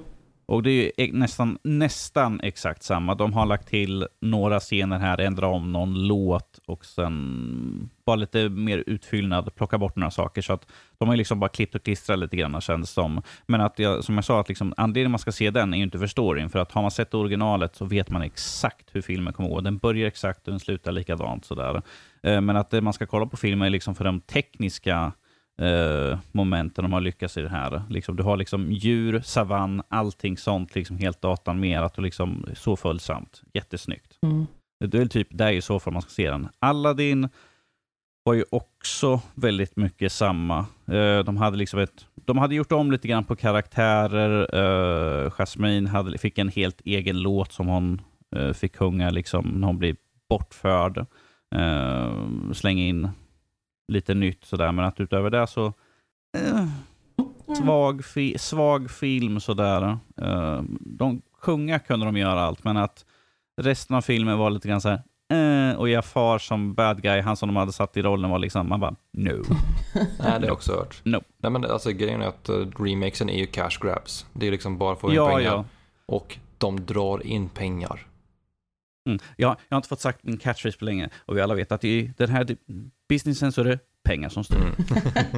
[0.50, 3.14] Och det är ju e- nästan, nästan exakt samma.
[3.14, 8.48] De har lagt till några scener här, ändra om någon låt och sen bara lite
[8.48, 10.42] mer utfyllnad, plocka bort några saker.
[10.42, 10.66] Så att
[10.98, 13.22] de har liksom bara klippt och klistrat lite grann känns det som.
[13.46, 15.84] Men att jag, som jag sa, att liksom, anledningen man ska se den är ju
[15.84, 16.50] inte för storyn.
[16.50, 19.60] För att har man sett originalet så vet man exakt hur filmen kommer gå.
[19.60, 21.44] Den börjar exakt och den slutar likadant.
[21.44, 21.82] Sådär.
[22.22, 25.12] Eh, men att det man ska kolla på filmen är liksom för de tekniska
[25.60, 27.82] eh, momenten de har lyckats i det här.
[27.88, 33.42] Liksom, du har liksom djur, savann, allting sånt liksom helt datanimerat och liksom så följsamt.
[33.54, 34.18] Jättesnyggt.
[34.22, 34.46] Mm.
[34.84, 36.48] Det är typ där i så fall man ska se den.
[36.58, 37.28] Aladdin
[38.24, 40.58] var ju också väldigt mycket samma.
[40.86, 44.54] Eh, de, hade liksom ett, de hade gjort om lite grann på karaktärer.
[44.54, 48.00] Uh, Jasmine hade, fick en helt egen låt som hon
[48.36, 49.96] eh, fick sjunga liksom, när hon blev
[50.28, 51.06] bortförd.
[52.52, 53.08] Slänga in
[53.90, 55.66] lite nytt sådär, men att utöver det så
[56.38, 56.66] eh,
[57.56, 59.98] svag, fi, svag film sådär.
[60.22, 63.04] Uh, de sjunga kunde de göra allt, men att
[63.62, 65.02] resten av filmen var lite grann så här.
[65.32, 68.68] Eh, och Jafar som bad guy, han som de hade satt i rollen var liksom,
[68.68, 69.30] man bara no.
[69.94, 71.00] nej det har jag också hört.
[71.04, 71.22] No.
[71.36, 74.26] Nej men alltså grejen är att uh, remakesen är ju cash grabs.
[74.32, 75.42] Det är liksom bara för att få in Ja, pengar.
[75.52, 75.64] ja.
[76.06, 78.06] Och de drar in pengar.
[79.06, 79.18] Mm.
[79.36, 81.84] Jag, jag har inte fått sagt min catchphrase på länge och vi alla vet att
[81.84, 82.56] i den här
[83.08, 84.56] businessen så är det pengar som styr.
[84.56, 84.74] Mm.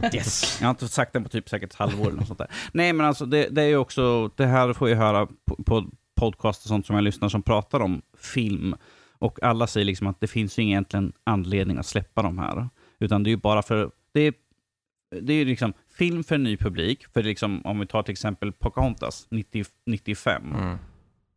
[0.15, 0.59] Yes.
[0.61, 2.51] Jag har inte sagt den på typ säkert ett halvår eller något sånt där.
[2.73, 5.91] Nej, men alltså det, det är ju också, det här får jag höra på, på
[6.15, 8.75] podcast och sånt som jag lyssnar som pratar om film.
[9.19, 12.69] Och alla säger liksom att det finns ju egentligen anledning att släppa de här.
[12.99, 14.35] Utan det är ju bara för, det är,
[15.21, 17.07] det är liksom film för en ny publik.
[17.13, 20.55] För liksom, om vi tar till exempel Pocahontas 90, 95.
[20.55, 20.79] Mm.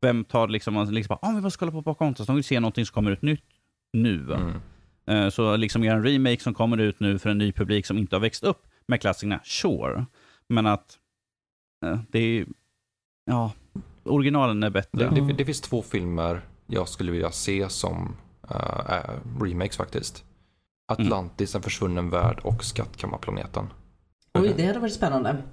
[0.01, 2.59] Vem tar liksom, man liksom bara, ah, vi måste kolla på Pocahontas, de vill se
[2.59, 3.43] någonting som kommer ut nytt
[3.93, 4.33] nu.
[4.33, 4.61] Mm.
[5.07, 7.97] Eh, Så liksom göra en remake som kommer ut nu för en ny publik som
[7.97, 10.05] inte har växt upp med klassikerna, sure.
[10.49, 10.97] Men att
[11.85, 12.45] eh, det är
[13.25, 13.51] ja,
[14.03, 14.89] originalen är bättre.
[15.09, 15.35] Det, det, Mm.
[15.37, 18.15] det finns två filmer jag skulle vilja se som
[18.47, 20.23] är remakes faktiskt.
[20.91, 23.67] Atlantis, en försvunnen värld och Skattkammarplaneten.
[24.33, 25.43] Oj, det hade varit spännande.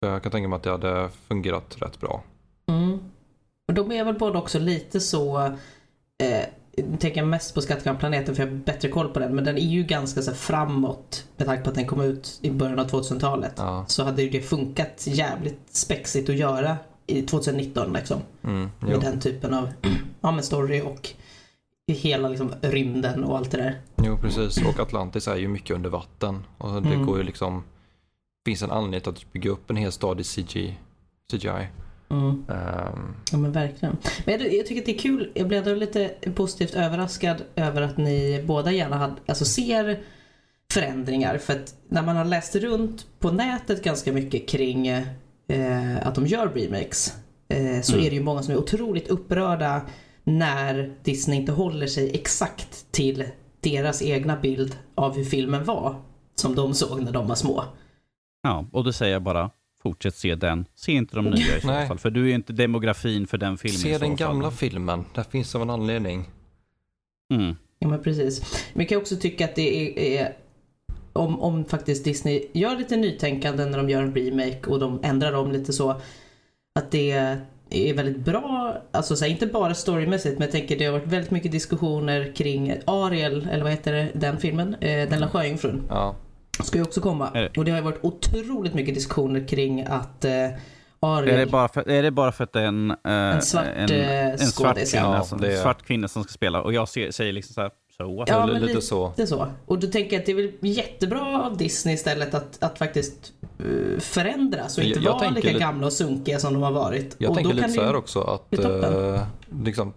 [0.00, 2.24] Jag kan tänka mig att det hade fungerat rätt bra.
[2.66, 2.98] Mm.
[3.68, 5.38] Och de är väl båda också lite så,
[6.18, 6.44] eh,
[6.76, 9.66] jag tänker mest på Skattkammarplaneten för jag har bättre koll på den, men den är
[9.68, 13.52] ju ganska så framåt med tanke på att den kom ut i början av 2000-talet.
[13.56, 13.84] Ja.
[13.88, 16.76] Så hade ju det funkat jävligt spexigt att göra
[17.06, 18.20] i 2019 liksom.
[18.44, 18.88] Mm, jo.
[18.88, 19.68] Med den typen av
[20.20, 21.08] ja, men story och
[21.92, 23.80] hela liksom, rymden och allt det där.
[23.96, 24.64] jo, precis.
[24.66, 26.44] Och Atlantis är ju mycket under vatten.
[26.58, 27.06] Och det Mm.
[27.06, 27.64] går ju liksom,
[28.46, 30.78] finns en anledning att bygga upp en hel stad i CG,
[31.32, 31.66] CGI.
[32.10, 32.44] Mm.
[32.48, 33.96] Ehm, Ja men verkligen.
[34.26, 37.96] Men jag, jag tycker att det är kul, jag blev lite positivt överraskad över att
[37.96, 40.00] ni båda gärna hade, alltså ser
[40.72, 41.38] förändringar.
[41.38, 46.26] För att när man har läst runt på nätet ganska mycket kring eh, att de
[46.26, 47.16] gör remakes
[47.48, 48.06] eh, så Mm.
[48.06, 49.82] är det ju många som är otroligt upprörda
[50.24, 53.24] när Disney inte håller sig exakt till
[53.60, 56.02] deras egna bild av hur filmen var.
[56.34, 57.64] Som de såg när de var små.
[58.42, 59.50] Ja, och då säger jag bara,
[59.82, 60.64] fortsätt se den.
[60.74, 61.88] Se inte de nya i så Nej.
[61.88, 65.54] fall, för du är inte demografin för den filmen se den gamla filmen, där finns
[65.54, 66.24] av en anledning.
[67.34, 67.56] Mm.
[67.78, 68.64] Ja men precis.
[68.72, 70.36] Men jag kan också tycka att det är, är
[71.12, 75.32] om, om faktiskt Disney gör lite nytänkande när de gör en remake och de ändrar
[75.32, 76.00] om lite så.
[76.74, 77.38] Att det
[77.70, 81.06] är väldigt bra, alltså så här, inte bara storymässigt men jag tänker det har varit
[81.06, 84.74] väldigt mycket diskussioner kring Ariel, eller vad heter det, den filmen?
[84.74, 85.82] Eh, den lilla sjöjungfrun.
[85.88, 86.16] Ja,
[86.64, 87.48] Ska ju också komma.
[87.56, 90.32] Och det har ju varit otroligt mycket diskussioner kring att eh,
[91.00, 91.34] Ariel...
[91.34, 93.66] Är, det bara för, är det bara för att det är en, eh, En svart,
[93.76, 95.00] en, eh, en svart, skådis, ja.
[95.00, 96.62] kvinna, Ja, som, det är- svart kvinna som ska spela?
[96.62, 97.70] Och jag ser, säger liksom så här,
[98.18, 98.28] what?
[98.28, 99.12] Ja, lite lite- så.
[99.26, 99.48] Så.
[99.66, 103.32] Och då tänker jag att det är väl jättebra av Disney istället att, att faktiskt
[103.64, 106.62] uh, förändras och Jag- inte jag vara tänker lika lite- gamla och sunkiga som de
[106.62, 107.16] har varit.
[107.18, 109.22] Jag och tänker då lite kan så här också att eh,
[109.64, 109.92] liksom,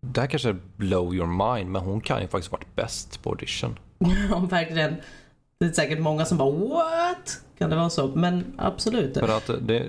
[0.00, 3.30] det här kanske är blow your mind, men hon kan ju faktiskt varit bäst på
[3.30, 3.78] audition.
[4.30, 4.94] Ja, verkligen.
[5.62, 7.40] Det är säkert många som bara what?
[7.58, 8.06] Kan det vara så?
[8.06, 9.18] Men absolut.
[9.18, 9.86] För att det,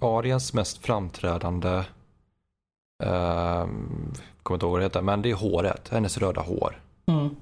[0.00, 1.84] Ariens mest framträdande,
[3.04, 3.66] eh,
[4.42, 6.82] kommer inte ihåg vad det heter, men det är håret, hennes röda hår.
[7.06, 7.36] Mm.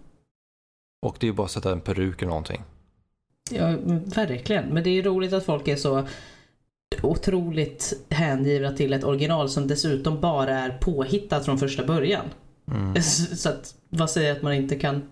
[1.06, 2.62] Och det är ju bara att sätta en peruk eller någonting.
[3.50, 3.76] Ja,
[4.14, 4.64] verkligen.
[4.64, 6.06] Men det är roligt att folk är så
[7.02, 12.24] otroligt hängivna till ett original som dessutom bara är påhittat från första början.
[12.70, 13.02] Mm.
[13.36, 15.02] Så att, vad säger att man inte kan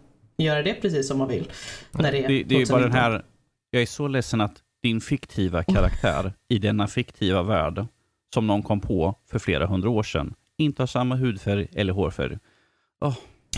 [0.45, 1.53] göra det precis som man vill?
[1.93, 2.93] När det är, Det, det är ju bara den 2019.
[3.01, 3.25] här,
[3.71, 7.87] jag är så ledsen att din fiktiva karaktär i denna fiktiva värld,
[8.35, 12.39] som någon kom på för flera hundra år sedan, inte har samma hudfärg eller hårfärg.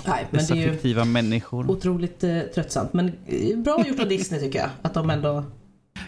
[0.06, 1.70] Nej, men det Dessa är ju fiktiva människor.
[1.70, 2.92] otroligt eh, tröttsamt.
[2.92, 4.70] Men eh, bra gjort av Disney tycker jag.
[4.82, 5.44] Att de ändå...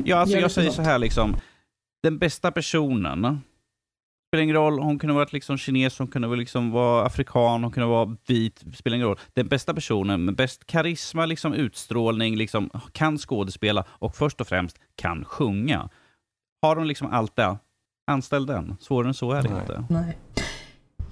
[0.04, 0.76] Ja, alltså jag säger sånt.
[0.76, 1.36] så här liksom.
[2.02, 3.40] Den bästa personen,
[4.32, 7.72] spelar ingen roll, hon kunde vara liksom kines, hon kunde vara liksom vara afrikan, hon
[7.72, 9.18] kunde vara vit, spelar ingen roll.
[9.32, 14.78] Den bästa personen med bäst karisma, liksom utstrålning, liksom, kan skådespela och först och främst
[14.96, 15.88] kan sjunga.
[16.62, 17.56] Har hon liksom allt det,
[18.06, 18.76] anställ den.
[18.80, 19.60] Svårare än så är det Nej.
[19.60, 19.84] inte.
[19.90, 20.18] Nej.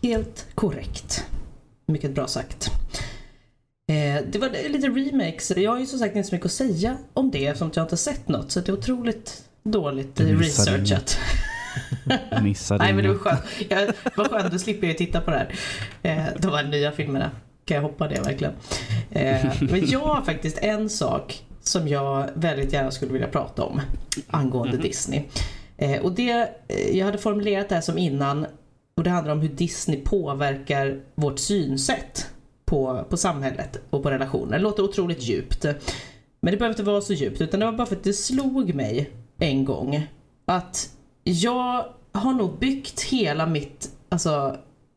[0.02, 1.26] Helt korrekt.
[1.86, 2.70] Mycket bra sagt.
[3.88, 5.52] Eh, det var lite remakes.
[5.56, 7.92] Jag har ju som sagt inte så mycket att säga om det eftersom jag inte
[7.92, 8.52] har sett något.
[8.52, 11.18] Så det är otroligt dåligt researchat.
[12.30, 13.40] Jag missade Nej men det var skönt.
[13.68, 15.54] Jag, vad skönt, då slipper jag titta på det här.
[16.02, 17.30] Eh, de här nya filmerna.
[17.64, 18.52] Kan jag hoppa det verkligen.
[19.10, 23.80] Eh, men jag har faktiskt en sak som jag väldigt gärna skulle vilja prata om
[24.26, 24.82] angående Mhm.
[24.82, 25.22] Disney.
[25.76, 26.48] Eh, och det,
[26.92, 28.46] jag hade formulerat det här som innan
[28.96, 32.26] och det handlar om hur Disney påverkar vårt synsätt
[32.64, 34.56] på, på samhället och på relationer.
[34.56, 35.64] Det låter otroligt djupt.
[36.40, 38.74] Men det behöver inte vara så djupt utan det var bara för att det slog
[38.74, 40.06] mig en gång
[40.46, 40.90] att
[41.24, 44.56] jag har nog byggt hela mitt, alltså,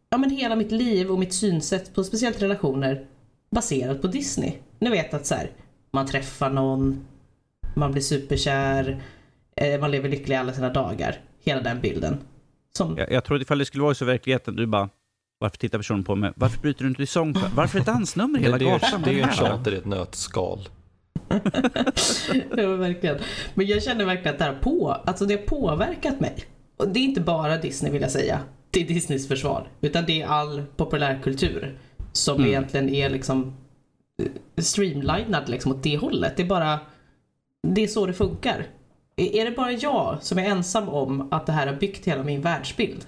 [0.10, 3.06] ja men hela mitt liv och mitt synsätt på speciellt relationer
[3.52, 4.54] baserat på Disney.
[4.80, 5.52] Ni vet att så här,
[5.92, 7.06] man träffar någon,
[7.76, 9.04] man blir superkär,
[9.56, 11.22] eh, man lever lycklig alla sina dagar.
[11.44, 12.18] Hela den bilden.
[12.78, 14.90] Som, Jag, jag trodde ifall det skulle vara så i verkligen, du bara,
[15.40, 16.32] varför tittar personen på mig?
[16.36, 17.34] Varför bryter du inte i sång?
[17.34, 17.50] för?
[17.56, 19.02] Varför ett dansnummer hela gatan?
[19.02, 19.34] är, det är ju här?
[19.34, 20.70] tjat i ett nötskal.
[22.56, 23.18] det var verkligen.
[23.54, 26.36] Men jag känner verkligen att det här på, alltså det har påverkat mig.
[26.78, 28.40] Och det är inte bara Disney vill jag säga.
[28.72, 29.68] Det är Disneys försvar.
[29.82, 31.78] Utan det är all populärkultur.
[32.12, 32.48] Som Mm.
[32.48, 33.54] egentligen är liksom
[34.24, 36.38] eh, streamlinad liksom åt det hållet.
[36.38, 36.80] Det är bara,
[37.68, 38.66] det är så det funkar.
[39.16, 42.42] Är det bara jag som är ensam om att det här har byggt hela min
[42.42, 43.06] världsbild?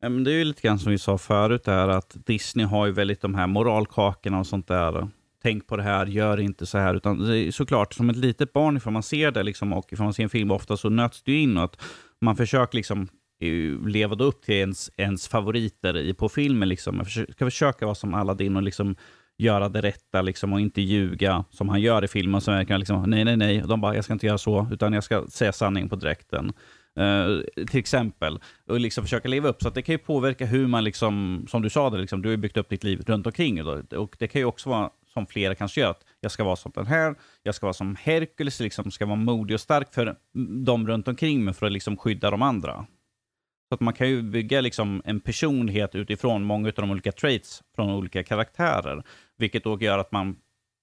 [0.00, 3.20] Det är ju lite grann som vi sa förut där att Disney har ju väldigt
[3.20, 5.08] de här moralkakorna och sånt där
[5.42, 6.94] tänk på det här, gör inte så här.
[6.94, 10.04] Utan det är såklart, som ett litet barn, ifall man ser det liksom, och ifall
[10.04, 11.56] man ser en film, ofta så nöts det in.
[11.56, 11.82] Och att
[12.20, 13.08] man försöker liksom
[13.40, 16.68] eh, leva upp till ens, ens favoriter i, på filmen.
[16.68, 16.96] Liksom.
[16.96, 18.96] Man ska försöka vara som Aladdin och liksom
[19.38, 22.40] göra det rätta liksom, och inte ljuga som han gör i filmen.
[22.40, 23.62] Så verkar liksom, nej, nej, nej.
[23.66, 26.52] de bara, jag ska inte göra så, utan jag ska säga sanningen på dräkten.
[27.00, 28.40] Uh, till exempel.
[28.66, 29.62] Och liksom försöka leva upp.
[29.62, 32.28] Så att det kan ju påverka hur man, liksom, som du sa, det, liksom, du
[32.28, 33.64] har byggt upp ditt liv runt omkring.
[33.96, 36.72] Och det kan ju också vara som flera kanske gör, att jag ska vara som
[36.74, 40.16] den här, jag ska vara som Herkules, liksom, ska vara modig och stark för
[40.64, 42.86] de runt omkring mig för att liksom skydda de andra.
[43.68, 47.62] Så att man kan ju bygga liksom en personlighet utifrån många av de olika traits
[47.76, 49.02] från olika karaktärer.
[49.38, 50.36] Vilket då gör att man,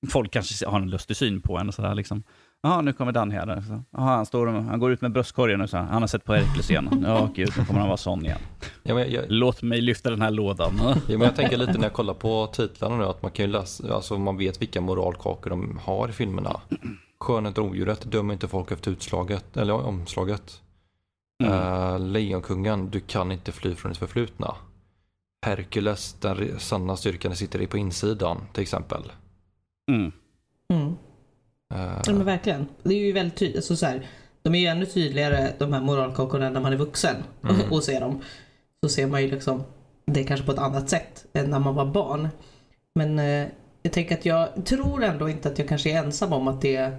[0.10, 1.96] folk kanske har en lustig syn på en och sådär.
[1.96, 2.24] Liksom.
[2.62, 3.64] Jaha, nu kommer Dan här.
[3.92, 5.78] Jaha, han, står, han går ut med bröstkorgen och så.
[5.78, 7.04] Han har sett på Herkules igen.
[7.08, 8.40] Ja, gud, nu kommer han vara sån igen.
[8.84, 10.74] Ja, men jag, Låt mig lyfta den här lådan.
[10.84, 13.52] ja, men jag tänker lite när jag kollar på titlarna nu att man kan ju
[13.52, 16.60] läsa, alltså man vet vilka moralkakor de har i filmerna.
[17.20, 20.62] Skönheten och odjuret dömer inte folk efter utslaget, eller omslaget.
[21.44, 21.54] Mm.
[21.54, 24.56] Uh, Lejonkungen, du kan inte fly från ditt förflutna.
[25.46, 29.12] Herkules, den sanna styrkan sitter på insidan till exempel.
[29.92, 30.12] Mm.
[30.74, 30.96] Mm.
[31.74, 32.68] Uh, Ja men verkligen.
[32.84, 33.56] Det är ju väldigt tydligt.
[33.58, 34.08] Alltså, så här,
[34.44, 37.56] de är ju ännu tydligare de här moralkockorna när man är vuxen Mm.
[37.72, 38.22] och ser dem.
[38.84, 39.64] Så ser man ju liksom
[40.06, 42.30] det kanske på ett annat sätt än när man var barn.
[42.96, 43.48] Men eh,
[43.82, 46.92] jag tänker att jag tror ändå inte att jag kanske är ensam om att det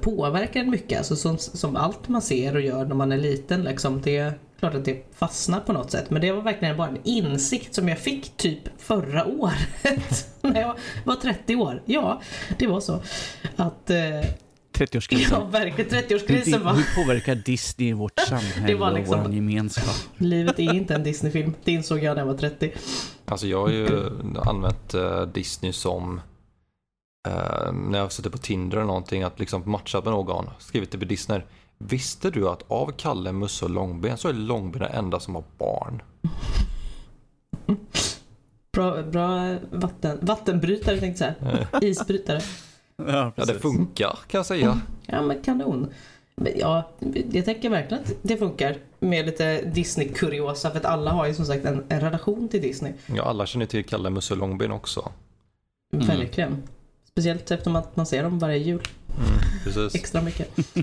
[0.00, 0.98] påverkar en mycket.
[0.98, 4.00] Alltså som, som allt man ser och gör när man är liten liksom.
[4.00, 6.10] Det är klart att det fastnar på något sätt.
[6.10, 10.28] Men det var verkligen bara en insikt som jag fick typ förra året.
[10.40, 11.82] när jag var 30 år.
[11.84, 12.20] Ja,
[12.58, 13.02] det var så.
[13.56, 13.96] Att eh,
[14.72, 15.26] 30-årskrisen.
[15.30, 15.90] Ja, verkligen.
[15.90, 19.94] 30-årskrisen hur, hur påverkar Disney vårt samhälle Det var liksom- och vår gemenskap?
[20.16, 21.54] Livet är inte en Disney-film.
[21.64, 22.72] Det insåg jag när jag var 30.
[23.24, 24.10] Alltså jag har ju
[24.46, 26.20] använt eh, Disney som
[27.28, 30.50] eh, när jag sitter på Tinder eller någonting att liksom matcha med någon.
[30.58, 31.40] Skrivit till Disney.
[31.78, 35.44] Visste du att av Kalle, Musse och Långben så är Långben den enda som har
[35.58, 36.02] barn?
[38.72, 41.80] Bra, bra vatten, vattenbrytare tänkte jag säga.
[41.82, 42.40] Isbrytare.
[42.96, 44.80] Ja, Ja det funkar kan jag säga.
[45.06, 45.90] Ja men kanon.
[46.56, 46.90] Ja,
[47.32, 51.46] jag tänker verkligen att det funkar med lite Disney-kuriosa för att alla har ju som
[51.46, 52.92] sagt en, en relation till Disney.
[53.06, 55.12] Ja, alla känner till Kalle, Musse och Långben också.
[55.92, 56.06] Mm.
[56.06, 56.62] Verkligen.
[57.20, 58.82] Speciellt eftersom att man ser dem varje jul
[59.18, 60.56] Mm, extra mycket.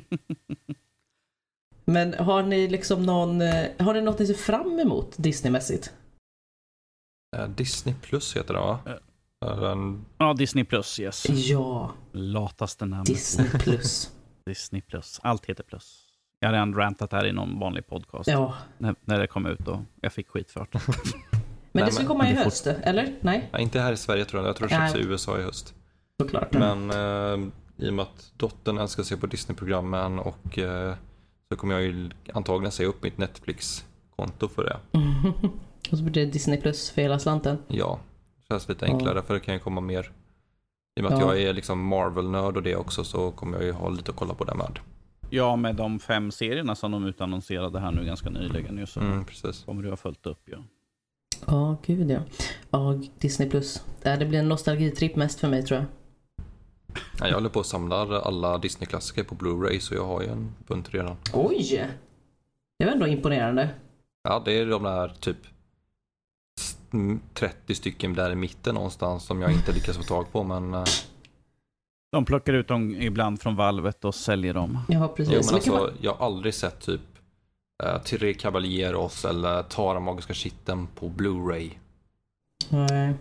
[1.85, 5.93] Men har ni liksom någon, eh, har ni något ni ser fram emot Disneymässigt?
[7.37, 8.79] Eh, Disney plus heter den va?
[9.45, 11.25] Eh, Den, Ja, Disney Plus, yes.
[11.29, 13.07] Ja, Lataste namnet.
[13.07, 14.11] Disney plus.
[14.45, 15.19] Disney Plus.
[15.23, 16.03] Allt heter Plus.
[16.39, 18.29] Jag har redan rantat här i någon vanlig podcast.
[18.29, 18.53] Ja.
[18.77, 20.79] När, när det kom ut och jag fick skit för det.
[21.71, 23.15] Men det ska komma i det höst, eller?
[23.21, 24.49] Nej, nej, inte här i Sverige tror jag.
[24.49, 24.99] Jag tror det släpps i.
[25.09, 25.73] USA i höst.
[26.21, 26.53] Såklart.
[26.53, 30.93] Men eh, i och med att dottern älskar att se på Disney-programmen och eh,
[31.49, 34.77] så kommer jag ju antagligen säga upp mitt Netflix-konto för det.
[35.91, 37.57] Och så blir det Disney plus för hela slanten.
[37.67, 37.99] Ja,
[38.37, 38.91] det känns lite Ja.
[38.93, 40.11] enklare för det kan ju komma mer.
[40.95, 41.35] I och med att Ja.
[41.35, 44.33] jag är liksom Marvel-nörd och det också så kommer jag ju ha lite att kolla
[44.33, 44.79] på det med.
[45.29, 48.77] Ja, med de fem serierna som de utannonserade här nu ganska nyligen.
[48.77, 49.63] Ju, så Mm, precis.
[49.63, 50.39] kommer du ha följt upp.
[50.45, 50.57] Ja.
[51.45, 52.19] Ja, gud ja.
[52.69, 53.83] Ja, Disney plus.
[54.03, 55.85] Här, det blir en nostalgitripp mest för mig tror jag.
[57.19, 60.55] Ja, jag håller på att samla alla Disney-klassiker på Blu-ray så jag har ju en
[60.67, 61.15] bunt redan.
[61.33, 61.87] Oj!
[62.79, 63.69] Det var ändå imponerande.
[64.23, 65.37] Ja, det är de där typ
[66.59, 70.43] s- mm, 30 stycken där i mitten någonstans som jag inte lyckas få tag på
[70.43, 70.83] men eh,
[72.11, 74.79] De plockar ut dem ibland från valvet och säljer dem.
[74.87, 75.33] Ja, precis.
[75.33, 77.01] Jo, men alltså, jag har aldrig sett typ
[77.83, 81.71] uh, Tre Caballeros eller Tara Magiska Kitten på Blu-ray.
[82.69, 82.85] man...
[82.91, 83.13] Nej.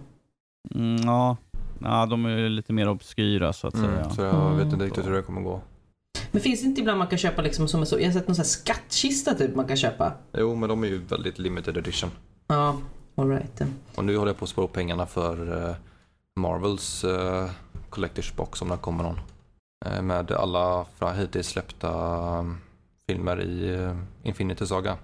[0.74, 1.36] Mm, ja.
[1.78, 4.10] Ja, de är ju lite mer obskyra så att Mm, säga.
[4.10, 4.86] så jag vet inte Mm.
[4.86, 5.60] riktigt hur det kommer gå.
[6.30, 8.28] Men finns det inte ibland man kan köpa liksom som en så, jag har sett
[8.28, 10.12] någon sån här skattkista typ man kan köpa?
[10.38, 12.10] Jo, men de är ju väldigt limited edition.
[12.48, 12.76] Ja,
[13.14, 13.62] alright.
[13.94, 15.74] Och nu håller jag på att spara upp pengarna för eh,
[16.40, 17.50] Marvels uh,
[17.90, 19.20] Collectors Box om det kommer någon.
[19.86, 20.86] Eh, med alla
[21.16, 21.88] hittills släppta
[22.38, 22.58] um,
[23.08, 24.96] filmer i uh, Infinity Saga.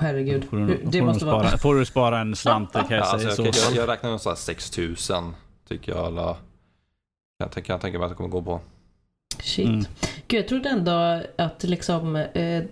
[0.00, 0.44] Herregud.
[0.44, 1.58] Får du, Hur- får, Det du måste spara, vara...
[1.58, 4.10] får du spara en slant kan jag Ja, säga alltså, jag, så jag, jag räknar
[4.10, 5.34] med så här 6000
[5.68, 6.36] tycker jag alla
[7.38, 8.60] jag tänker, jag tänker mig att det kommer gå på.
[9.38, 9.68] Shit.
[9.68, 9.84] Mm.
[10.28, 12.64] Gud, jag trodde ändå att liksom eh,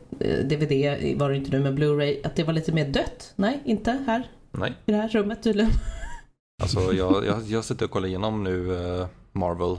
[0.44, 0.72] DVD
[1.18, 3.32] var det inte nu men Blu-ray, att det var lite mer dött.
[3.36, 5.70] Nej, inte här Nej, i det här rummet tydligen.
[6.62, 9.78] alltså jag, jag, jag sitter och kollar igenom nu eh, Marvel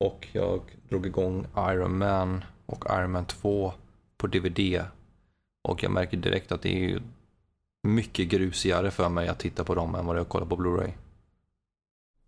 [0.00, 3.72] och jag drog igång Iron Man och Iron Man 2
[4.16, 4.82] på DVD
[5.62, 7.02] och jag märker direkt att det är
[7.82, 10.92] mycket grusigare för mig att titta på dem än vad jag kollar på Blu-ray.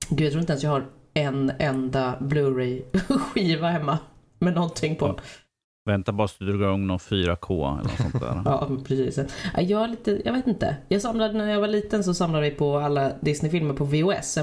[0.08, 3.98] Gud, jag tror inte ens jag har en enda Blu-ray-skiva hemma
[4.38, 5.18] med någonting på.
[5.84, 8.42] Vänta bara så du drar igång någon 4K eller något sånt där.
[8.44, 9.18] Ja, precis.
[9.54, 10.76] Ja, Jag, lite, jag vet inte.
[10.88, 14.38] Jag samlade, när jag var liten så samlade vi på alla Disney-filmer på VHS.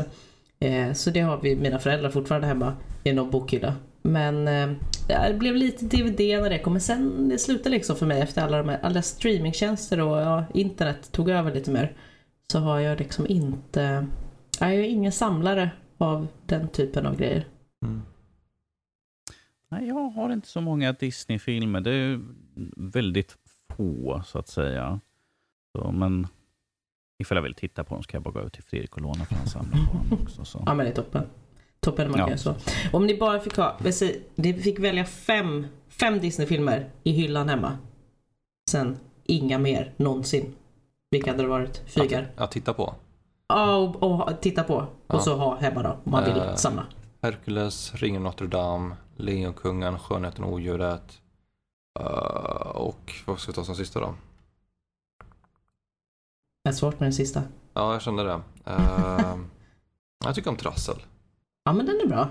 [0.59, 3.75] Eh, så det har vi, mina föräldrar fortfarande hemma i någon bokhylla.
[4.01, 4.69] Men eh,
[5.07, 6.73] ja, det blev lite DVD när det kom.
[6.73, 10.45] Men sen det slutade liksom för mig efter alla, de här, alla streamingtjänster och ja,
[10.53, 11.93] internet tog över lite mer.
[12.51, 14.07] Så har jag liksom inte...
[14.59, 17.47] Jag är ingen samlare av den typen av grejer.
[17.85, 18.01] Mm.
[19.69, 21.81] Nej, jag har inte så många Disney-filmer.
[21.81, 22.21] Det är
[22.77, 23.37] väldigt
[23.77, 24.99] få, så att säga.
[25.77, 26.27] Så, men
[27.19, 29.25] ifall jag vill titta på dem ska jag bara gå över till Fredrik och låna
[29.25, 30.45] för han samlar på dem också.
[30.45, 30.63] Så.
[30.65, 31.23] Ja men det är toppen.
[31.79, 32.27] Toppen man Ja.
[32.27, 32.55] kan så.
[32.93, 33.77] Om ni bara fick ha,
[34.35, 37.77] ni fick välja fem, fem Disney-filmer i hyllan hemma.
[38.69, 40.55] Sen inga mer någonsin.
[41.11, 41.77] Vilka hade det varit?
[41.87, 42.31] Fygar?
[42.35, 42.95] Att, att titta på.
[43.49, 44.85] Ja, och, och titta på.
[45.07, 45.15] Ja.
[45.15, 46.55] Och så ha hemma då, om man vill Eh.
[46.55, 46.85] samla.
[47.21, 51.21] Hercules, Ringen Notre Dame, Lejonkungen, Skönheten och odjuret.
[51.99, 52.05] Uh,
[52.75, 54.15] och vad ska jag ta som sista då?
[56.63, 57.43] Det är svårt med den sista.
[57.73, 58.41] Ja, jag kände det.
[58.65, 59.35] Eh,
[60.25, 60.95] jag tycker om Trassel.
[61.63, 62.29] Ja men den är bra.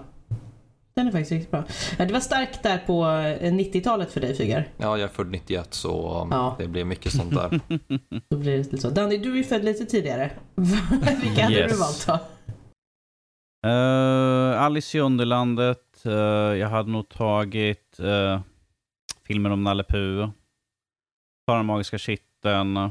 [0.98, 1.64] Den är faktiskt riktigt bra.
[1.98, 4.68] Det var starkt där på eh, 90-talet för dig Fygar.
[4.76, 6.56] Ja, jag är född 91 så Ja.
[6.58, 7.60] det blir mycket sånt där.
[8.28, 8.90] Då blir det lite så.
[8.90, 10.30] Danny, du är ju född lite tidigare.
[11.22, 11.72] Vilka hade Yes.
[11.72, 12.18] du valt då?
[13.68, 16.04] Eh, Alice i Underlandet.
[16.06, 16.12] eh,
[16.58, 18.40] jag hade nog tagit uh,
[19.26, 20.28] filmen om Nalle Puh.
[21.46, 22.90] Den magiska kitteln.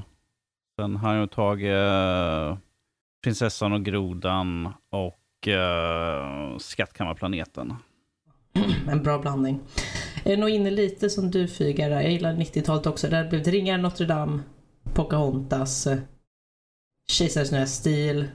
[0.80, 2.58] Sen har jag tagit eh,
[3.24, 7.74] Prinsessan och grodan och uh, Skattkammarplaneten.
[8.90, 9.60] En bra blandning.
[10.24, 11.90] Jag är nog inne lite som du Fygar.
[11.90, 13.08] Jag gillar 90-talet också.
[13.08, 14.40] Där blev det Ringar Notre Dame,
[14.94, 15.98] Pocahontas, eh,
[17.12, 18.28] Kejsarens nya stil,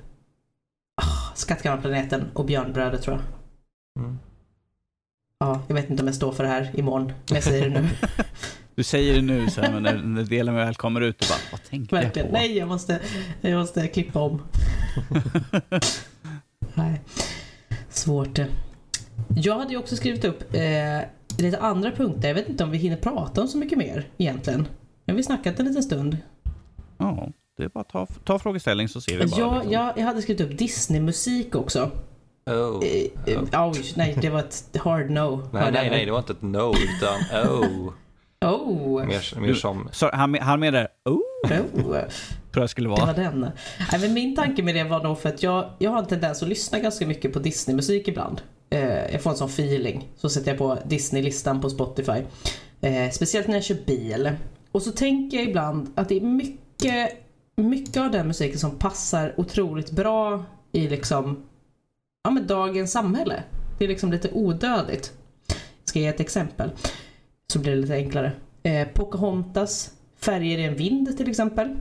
[1.03, 4.05] ah, Skattkammarplaneten och Björnbrödet tror jag.
[4.05, 4.19] Mm.
[5.39, 7.81] Ja, jag vet inte om jag står för det här imorgon, men jag säger det
[7.81, 7.89] nu.
[8.75, 11.39] Du säger det nu, så här, men när, när delen väl kommer ut, du bara,
[11.53, 12.33] vad tänkte jag på?
[12.33, 13.01] Nej, jag måste,
[13.41, 14.43] jag måste klippa om.
[16.75, 17.01] Nej.
[17.89, 18.39] Svårt.
[19.37, 20.61] Jag hade ju också skrivit upp eh,
[21.39, 22.29] lite andra punkter.
[22.29, 24.69] Jag vet inte om vi hinner prata om så mycket mer egentligen.
[25.05, 26.17] Nu har vi snackat en liten stund.
[26.99, 29.41] Ja, det är bara att ta, ta frågeställning så ser vi bara.
[29.41, 29.73] Jag, liksom.
[29.73, 31.91] jag, jag hade skrivit upp Disney-musik också.
[32.47, 32.85] Oh.
[32.85, 35.49] Eh, eh, oj, nej, det var ett hard no.
[35.53, 37.93] Nej, nej, nej, det var inte ett no utan oh.
[38.45, 41.97] Oh, Mer, mer som, Så han, han menar, oh, oh.
[42.53, 43.13] tror jag skulle Det var vara.
[43.13, 43.41] den.
[43.93, 46.43] Nej, men min tanke med det var nog för att jag, jag har en tendens
[46.43, 48.43] att lyssna ganska mycket på Disney-musik ibland.
[48.73, 50.09] Eh, jag får en sån feeling.
[50.17, 52.23] Så sätter jag på Disney-listan på Spotify.
[52.81, 54.33] Eh, speciellt när jag kör bil.
[54.73, 57.11] Och så tänker jag ibland att det är mycket,
[57.57, 61.43] mycket av den musiken som passar otroligt bra i liksom,
[62.25, 63.43] ja, men dagens samhälle.
[63.79, 65.13] Det är liksom lite odödligt.
[65.49, 66.71] Jag ska ge ett exempel.
[67.53, 68.33] Så blir det lite enklare.
[68.63, 71.77] Eh, Pocahontas, Färger i en vind till exempel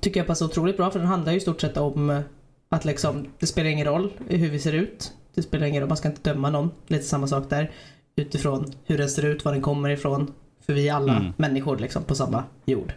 [0.00, 2.22] tycker jag passar otroligt bra för den handlar ju i stort sett om
[2.68, 5.12] att liksom, det spelar ingen roll hur vi ser ut.
[5.34, 6.70] Det spelar ingen roll, man ska inte döma någon.
[6.86, 7.70] Lite samma sak där.
[8.16, 10.32] Utifrån hur den ser ut, var den kommer ifrån.
[10.66, 11.32] För vi är alla Mm.
[11.36, 12.92] människor liksom på samma jord.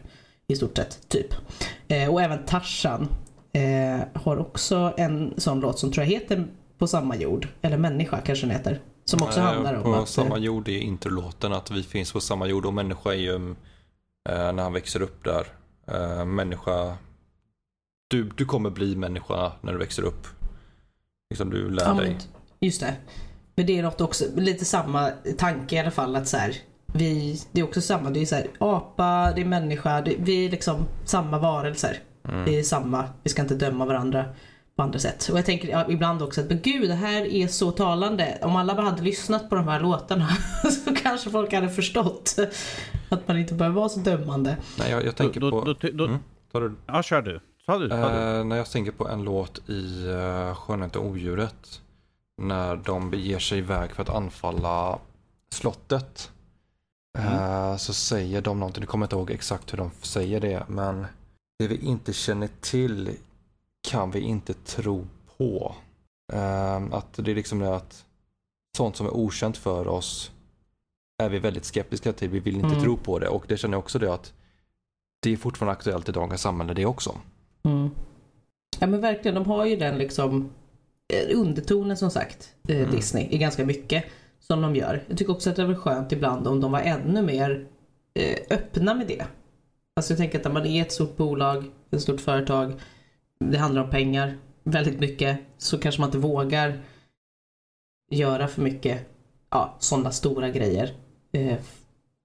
[0.47, 1.27] I stort sett, typ.
[1.87, 3.07] Eh, och även Tarzan
[3.53, 6.45] eh, har också en sån låt som tror jag heter
[6.77, 7.47] På samma jord.
[7.61, 8.79] Eller Människa kanske den heter.
[9.05, 10.09] Som också Eh, handlar om På att...
[10.09, 13.35] samma eh, jord är introlåten att vi finns på samma jord och människa är ju
[14.29, 15.45] eh, när han växer upp där.
[15.87, 16.97] Eh, människa,
[18.07, 20.27] du, du kommer bli människa när du växer upp.
[21.29, 22.09] Liksom du lär Ja, dig.
[22.09, 22.17] men,
[22.59, 22.95] just det.
[23.55, 26.55] Men det är något också, lite samma tanke i alla fall att så här,
[26.93, 30.45] vi, det är också samma, det är så här, apa, det är människa, det, vi
[30.45, 31.97] är liksom samma varelser.
[32.27, 32.45] Mm.
[32.45, 34.25] Det är samma, vi ska inte döma varandra
[34.75, 35.29] på andra sätt.
[35.31, 38.37] Och jag tänker ja, ibland också att men gud det här är så talande.
[38.41, 40.27] Om alla bara hade lyssnat på de här låtarna
[40.85, 42.35] så kanske folk hade förstått
[43.09, 44.57] att man inte behöver vara så dömande.
[44.79, 45.61] Nej, jag, jag tänker då, på...
[45.65, 46.19] då, då, då, Mm.
[46.51, 47.39] Tar du, Ja, kör du.
[47.67, 47.89] Ta du.
[47.89, 48.37] Ta du.
[48.39, 51.81] Eh, när jag tänker på en låt i uh, Skönheten och odjuret.
[52.41, 54.99] När de beger sig iväg för att anfalla
[55.49, 56.31] slottet.
[57.17, 60.63] eh, så säger de någonting, jag kommer inte ihåg exakt hur de säger det.
[60.67, 61.05] Men
[61.59, 63.17] det vi inte känner till
[63.87, 65.07] kan vi inte tro
[65.37, 65.75] på.
[66.91, 68.05] Att det är liksom det att
[68.77, 70.31] sånt som är okänt för oss
[71.23, 72.29] är vi väldigt skeptiska till.
[72.29, 72.81] Vi vill inte Mm.
[72.83, 73.27] tro på det.
[73.27, 74.33] Och det känner jag också det att
[75.21, 77.17] det är fortfarande aktuellt i dagens samhälle det också.
[77.65, 77.89] Mm.
[78.79, 80.49] Ja men verkligen, de har ju den liksom
[81.13, 82.91] eh, undertonen som sagt, eh, Mm.
[82.91, 84.03] Disney, i ganska mycket
[84.39, 85.03] som de gör.
[85.07, 87.67] Jag tycker också att det var skönt ibland om de var ännu mer
[88.19, 89.25] eh, öppna med det.
[89.95, 92.73] Alltså jag tänker att när man är ett stort bolag, ett stort företag,
[93.39, 96.79] det handlar om pengar väldigt mycket, så kanske man inte vågar
[98.11, 99.01] göra för mycket
[99.51, 100.93] ja, sådana stora grejer.
[101.31, 101.57] Eh,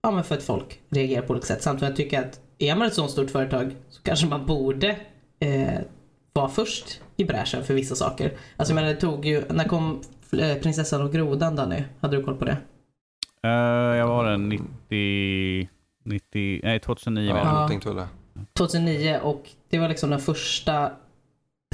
[0.02, 1.62] ja, men för att folk reagerar på olika sätt.
[1.62, 4.96] Samtidigt tycker jag att är man ett sådant stort företag så kanske man borde
[5.40, 5.80] eh,
[6.32, 8.32] vara först i bräschen för vissa saker.
[8.56, 10.00] Alltså menar, det tog ju, när kom
[10.32, 11.82] eh, Prinsessan och grodan Danny?
[12.00, 12.56] Hade du koll på det?
[13.46, 15.68] Uh, jag var den 90,
[16.04, 17.52] 90, nej 2009 Ja, vet jag.
[17.54, 17.60] Ja.
[17.60, 18.08] jag tänkte väl det.
[18.52, 20.92] 2009 och det var liksom den första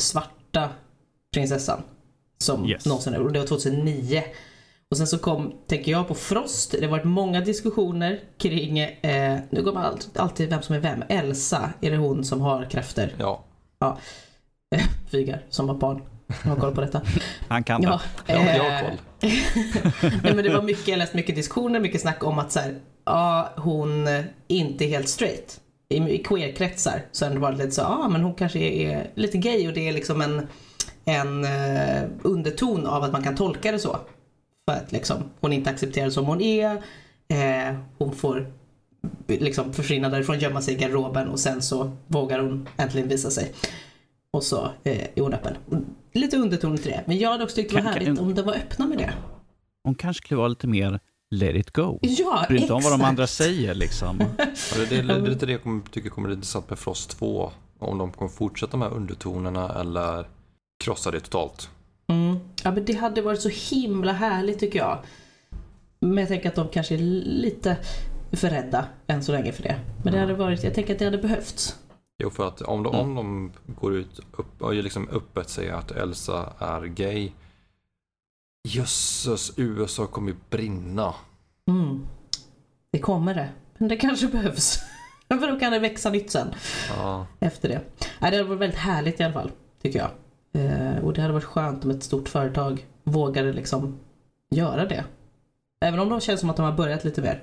[0.00, 0.68] svarta
[1.34, 1.82] prinsessan
[2.38, 2.86] som Yes.
[2.86, 3.20] någonsin är.
[3.20, 4.22] Och det var 2009.
[4.90, 6.72] Och sen så kom, tänker jag på Frost.
[6.80, 10.80] Det har varit många diskussioner kring, eh, nu går man alltid, alltid vem som är
[10.80, 11.02] vem.
[11.08, 13.14] Elsa, är det hon som har krafter?
[13.18, 13.44] Ja,
[15.10, 16.02] Fygar, som var barn.
[16.44, 17.02] Jag har koll på detta.
[17.48, 18.98] Han kan Ja, ja jag har eh, koll.
[20.22, 22.74] Nej, men det var mycket, jag läste mycket diskussioner, mycket snack om att så här,
[23.04, 25.60] ja, hon är inte är helt straight.
[25.88, 29.10] I, i queerkretsar så har det varit lite så, ja men hon kanske är, är
[29.14, 30.46] lite gay och det är liksom en,
[31.04, 33.98] en eh, underton av att man kan tolka det så.
[34.68, 36.82] För att liksom, hon inte accepterar som hon är,
[37.28, 38.52] eh, hon får
[39.26, 43.52] liksom försvinna därifrån, gömma sig i garderoben och sen så vågar hon äntligen visa sig.
[44.30, 45.56] Och så eh, är hon öppen.
[46.12, 47.02] Lite underton till det.
[47.06, 48.98] Men jag hade också tyckt det var Kan- kan- härligt om de var öppna med
[48.98, 49.12] det.
[49.84, 51.00] Hon kanske skulle vara lite mer
[51.30, 51.98] let it go.
[52.02, 54.18] Ja, Bry inte om vad de andra säger liksom.
[54.38, 54.44] Ja,
[54.76, 57.52] Det, det, det är lite det jag kommer, tycker kommer bli intressant med Frost 2.
[57.78, 60.26] Om de kommer fortsätta med undertonerna eller
[60.84, 61.70] krossa det totalt.
[62.08, 62.36] Mm.
[62.64, 64.98] Ja, men det hade varit så himla härligt tycker jag.
[66.00, 67.76] Men jag tänker att de kanske är lite
[68.32, 69.80] för rädda än så länge för det.
[70.04, 71.78] Men det hade varit, jag tänker att det hade behövts.
[72.18, 75.90] Jo, för att om de, om de går ut upp, och liksom öppet säger att
[75.90, 77.32] Elsa är gay.
[78.68, 81.14] Jösses, USA kommer ju brinna.
[81.68, 82.06] Mm.
[82.90, 83.48] Det kommer det.
[83.78, 84.78] Men det kanske behövs.
[85.28, 86.54] för då kan det växa nytt sen
[86.96, 87.80] Ja, efter det.
[88.20, 89.50] Nej, det hade varit väldigt härligt i alla fall,
[89.82, 90.10] tycker jag.
[90.62, 93.98] Eh, och det hade varit skönt om ett stort företag vågade liksom
[94.50, 95.04] göra det.
[95.80, 97.42] Även om de känns som att de har börjat lite mer.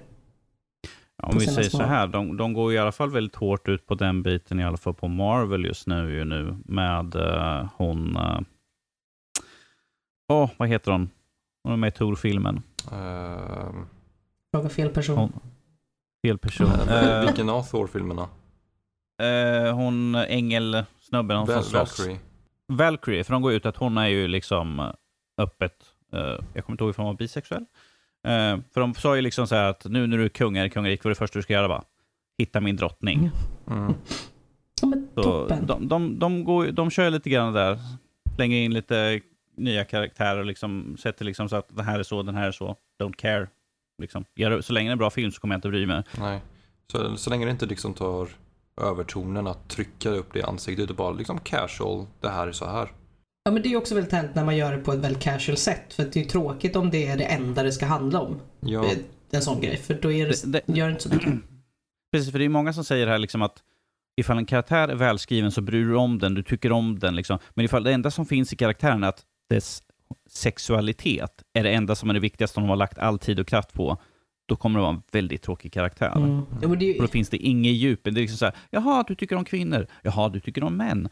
[1.23, 1.85] Om vi säger så små.
[1.85, 4.77] här, de, de går i alla fall väldigt hårt ut på den biten, i alla
[4.77, 8.17] fall på Marvel just nu, ju nu med eh, hon...
[10.27, 11.09] Åh, oh, vad heter hon?
[11.63, 12.61] Hon är med i Tor-filmen.
[12.91, 13.85] ehm,
[14.53, 15.17] Fråga fel person.
[15.17, 15.33] Hon-
[16.27, 16.67] Fel person.
[16.89, 18.27] Eh, vilken av Thor-filmerna?
[19.21, 21.63] eh, hon ängelsnubben, hon Val-.
[21.73, 22.19] Valkyrie.
[22.67, 24.91] Valkyrie, för de går ut att hon är ju liksom
[25.37, 25.83] öppet,
[26.53, 27.65] jag kommer inte ihåg ifall hon var bisexuell.
[28.23, 30.65] Eh, för de sa ju liksom så här att nu när du är kung här
[30.65, 31.67] i kungariket, vad är det första du ska göra?
[31.67, 31.83] Va?
[32.37, 33.29] Hitta min drottning.
[33.67, 33.93] Mm.
[34.81, 35.67] Men Så toppen.
[35.67, 37.79] de, de, de, går, de kör lite grann där,
[38.35, 39.21] slänger in lite
[39.57, 42.51] nya karaktärer och liksom sätter liksom så att det här är så, den här är
[42.51, 43.47] så, don't care.
[44.01, 44.25] Liksom.
[44.61, 46.03] Så länge det är en bra film så kommer jag inte bry mig.
[46.19, 46.39] Nej.
[46.91, 48.27] Så, så länge det inte liksom tar
[48.81, 52.65] övertonen att trycka upp det i ansiktet och bara liksom casual, det här är så
[52.65, 52.89] här.
[53.43, 55.57] Ja men det är också väldigt hänt när man gör det på ett väldigt casual
[55.57, 55.93] sätt.
[55.93, 58.39] För att det är ju tråkigt om det är det enda det ska handla om.
[58.59, 58.85] Ja,
[59.31, 59.77] En sån grej.
[59.77, 61.33] För då är det, Det- det- gör det inte så mycket.
[62.13, 63.57] Precis, för det är många som säger här liksom att
[64.21, 67.15] ifall en karaktär är välskriven så bryr du om den, du tycker om den.
[67.15, 67.39] Liksom.
[67.53, 69.83] Men ifall det enda som finns i karaktären är att dess
[70.29, 73.73] sexualitet är det enda som är det viktigaste de har lagt all tid och kraft
[73.73, 73.97] på,
[74.45, 76.13] då kommer det vara en väldigt tråkig karaktär.
[76.15, 76.41] Mm.
[76.61, 77.99] Ja, det då finns det inget djup.
[78.03, 79.87] Det är liksom så här, jaha, du tycker om kvinnor.
[80.01, 81.09] Jaha, du tycker om män.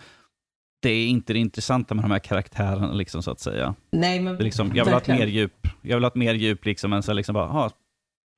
[0.82, 3.76] Det är inte det intressanta med de här karaktärerna, liksom, så att säga.
[3.92, 5.20] nej men Det är liksom, jag vill ha ett verkligen.
[5.30, 5.68] mer djup.
[5.82, 7.72] Jag vill ha ett mer djup, liksom, än så liksom bara, aha,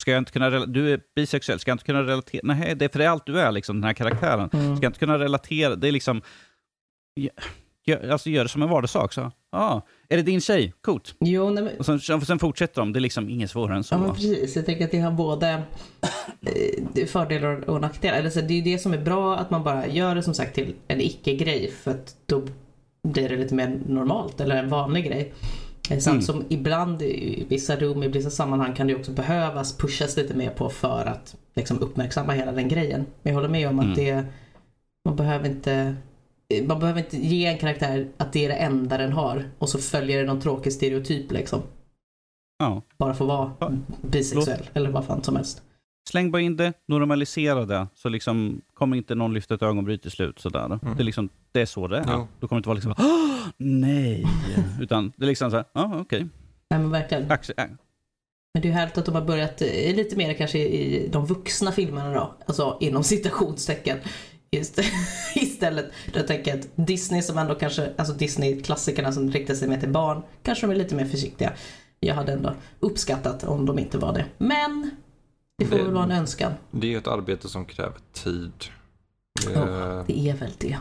[0.02, 2.42] ska jag inte kunna du är bisexuell, ska jag inte kunna relatera?
[2.44, 4.50] Nej, det är för det är allt du är, liksom, den här karaktären.
[4.54, 4.76] Mm.
[4.76, 5.76] Ska jag inte kunna relatera?
[5.76, 6.22] Det är liksom,
[7.86, 9.14] gör, alltså gör det som en vardagssak.
[9.14, 10.74] Så, ah, är det din tjej?
[10.82, 11.16] Coolt.
[11.20, 13.96] Jo, nej, men, Och sen, sen fortsätter de, det är liksom inget svårare än så.
[13.96, 14.56] ja, men precis.
[14.56, 15.64] Jag tänker att det har både
[16.96, 18.18] eh, fördelar och nackdelar.
[18.18, 20.34] Eller så, det är ju det som är bra att man bara gör det som
[20.34, 21.72] sagt till en icke-grej.
[21.84, 22.42] För att då
[23.08, 25.34] blir det lite mer normalt eller en vanlig grej.
[25.90, 26.22] Eh, Samt Mm.
[26.22, 30.50] som ibland i vissa rum, i vissa sammanhang kan det också behövas pushas lite mer
[30.50, 33.06] på för att liksom uppmärksamma hela den grejen.
[33.24, 33.96] Men jag håller med om att Mm.
[33.98, 34.24] det,
[35.06, 35.96] man behöver inte
[36.62, 39.78] man behöver inte ge en karaktär att det är det enda den har och så
[39.80, 41.62] följer det någon tråkig stereotyp liksom.
[42.60, 42.82] Ja.
[42.98, 43.72] Bara för att vara Ja.
[44.02, 45.62] bisexuell eller vad fan som helst.
[46.10, 50.12] Släng bara in det, normalisera det, så liksom kommer inte någon lyfta ett ögonbryn till
[50.12, 50.40] slut.
[50.40, 50.66] Sådär.
[50.66, 50.80] Mm.
[50.98, 52.04] Det, är liksom, det är så det är.
[52.08, 52.28] Ja.
[52.40, 54.26] Då kommer det inte vara liksom Åh, nej.
[54.82, 56.20] Utan det är liksom så här, ja okej.
[56.70, 57.24] Nej men verkligen.
[57.32, 57.66] Acce- äh.
[58.54, 61.72] Men det är härligt att de har börjat eh, lite mer kanske i de vuxna
[61.72, 62.34] filmerna då.
[62.46, 63.98] Alltså inom citationstecken.
[64.58, 64.80] Just,
[65.36, 65.92] istället.
[66.14, 70.22] Jag tänker att Disney som ändå kanske, alltså Disney-klassikerna som riktar sig mer till barn,
[70.44, 71.54] kanske de är lite mer försiktiga.
[72.00, 74.26] Jag hade ändå uppskattat om de inte var det.
[74.38, 74.92] Men
[75.58, 76.52] det får Det- väl vara en önskan.
[76.72, 78.52] det är ett arbete som kräver tid.
[79.48, 80.04] Det, Ja.
[80.08, 80.78] Det är väl det.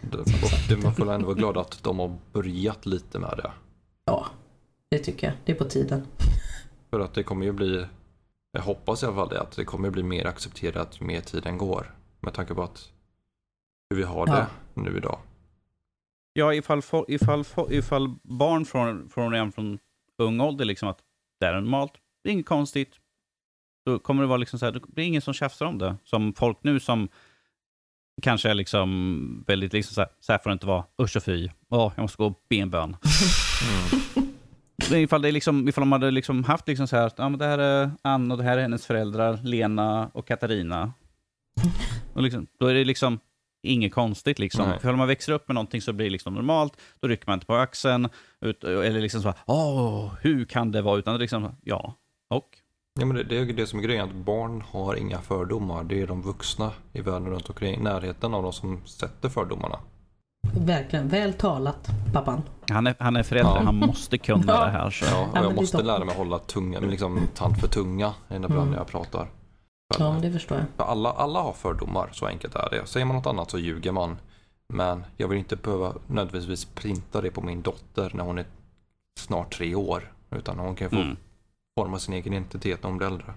[0.00, 0.24] det,
[0.68, 3.50] det, man får ändå vara glad att de har börjat lite med det.
[4.04, 4.26] Ja.
[4.90, 5.36] Det tycker jag.
[5.44, 6.06] Det är på tiden.
[6.90, 7.86] För att det kommer ju bli,
[8.52, 11.58] jag hoppas i alla fall det, att det kommer bli mer accepterat ju mer tiden
[11.58, 11.94] går.
[12.20, 12.92] Med tanke på att
[13.90, 15.18] hur vi har det nu idag.
[16.32, 19.78] Ja, ifall, fo- ifall, fo- ifall barn från, från redan från
[20.18, 20.98] ung ålder, liksom att
[21.40, 21.92] det är normalt,
[22.24, 22.94] det är inget konstigt.
[23.86, 25.96] Då kommer det vara liksom så här, det är ingen som tjafsar om det.
[26.04, 27.08] Som folk nu som
[28.22, 31.22] kanske är liksom väldigt liksom så här, så här får det inte vara, usch och
[31.22, 32.96] fy, åh, jag måste gå och be en bön.
[33.68, 34.28] Mm.
[34.90, 37.38] Men Ifall, det är liksom, ifall de hade liksom haft liksom så här, ja, men
[37.38, 40.92] det här är Ann och det här är hennes föräldrar, Lena och Katarina.
[42.12, 43.18] Och liksom, då är det liksom
[43.62, 44.38] inget konstigt.
[44.38, 44.68] Liksom.
[44.68, 44.78] Nej.
[44.80, 47.34] För om man växer upp med någonting så blir det liksom normalt, då rycker man
[47.34, 48.08] inte på axeln.
[48.40, 50.98] Ut, eller liksom så, åh, hur kan det vara?
[50.98, 51.94] Utan liksom, ja,
[52.30, 52.48] och.
[53.00, 55.84] Ja, men det, det är ju det som är grejen, att barn har inga fördomar.
[55.84, 59.78] Det är de vuxna i världen runt omkring, i närheten av de som sätter fördomarna.
[60.60, 61.08] Verkligen.
[61.08, 62.42] Väl talat, pappan.
[62.70, 63.62] Han är, han är förälder, Ja.
[63.64, 64.64] han måste kunna Ja.
[64.64, 64.90] det här.
[64.90, 65.04] Så.
[65.04, 68.70] Ja, och jag måste lära mig hålla tungan, liksom tand för tunga ibland Mm.
[68.70, 69.28] när jag pratar.
[69.98, 70.66] Ja, det förstår jag.
[70.76, 72.86] för alla, alla har fördomar, så enkelt är det.
[72.86, 74.16] Säger man något annat så ljuger man.
[74.72, 78.46] Men jag vill inte behöva nödvändigtvis printa det på min dotter när hon är
[79.20, 80.12] snart tre år.
[80.30, 81.16] Utan hon kan få Mm,
[81.80, 83.34] forma sin egen identitet när hon blir äldre.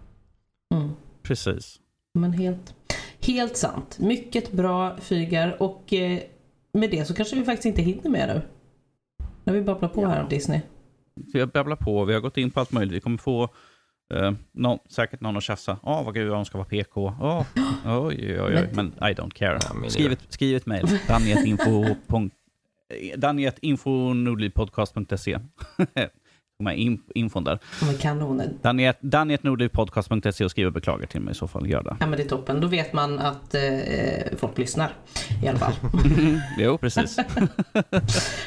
[0.75, 0.89] Mm.
[1.23, 1.79] precis.
[2.13, 2.75] Men helt,
[3.19, 3.99] helt sant.
[3.99, 6.19] Mycket bra Fygar och eh,
[6.73, 8.41] med det så kanske vi faktiskt inte hinner med nu.
[9.43, 10.07] När vi babblar på Ja.
[10.09, 10.61] här om Disney.
[11.33, 12.93] Vi har babblat på, vi har gått in på allt möjligt.
[12.95, 13.49] Vi kommer få
[14.13, 15.77] eh, någon, säkert någon att tjafsa.
[15.83, 17.13] Åh, vad gud, de ska vara PK.
[17.21, 17.45] Åh,
[17.85, 18.69] oj, oj, oj.
[18.73, 19.59] Men I don't care.
[19.83, 20.87] Ja, Skriv ett, skriv ett mejl.
[23.17, 25.39] Danjetinfo.nordlivpodcast.se
[26.57, 27.59] De här in, infon där.
[27.85, 28.53] Men kanoner.
[29.01, 31.69] Danjet.nordlivpodcast.se och skriv beklagar till mig i så fall.
[31.69, 31.97] Gör det.
[31.99, 32.61] Ja men det är toppen.
[32.61, 33.61] Då vet man att eh,
[34.37, 34.93] folk lyssnar.
[35.43, 35.73] I alla fall.
[36.57, 37.17] jo, precis.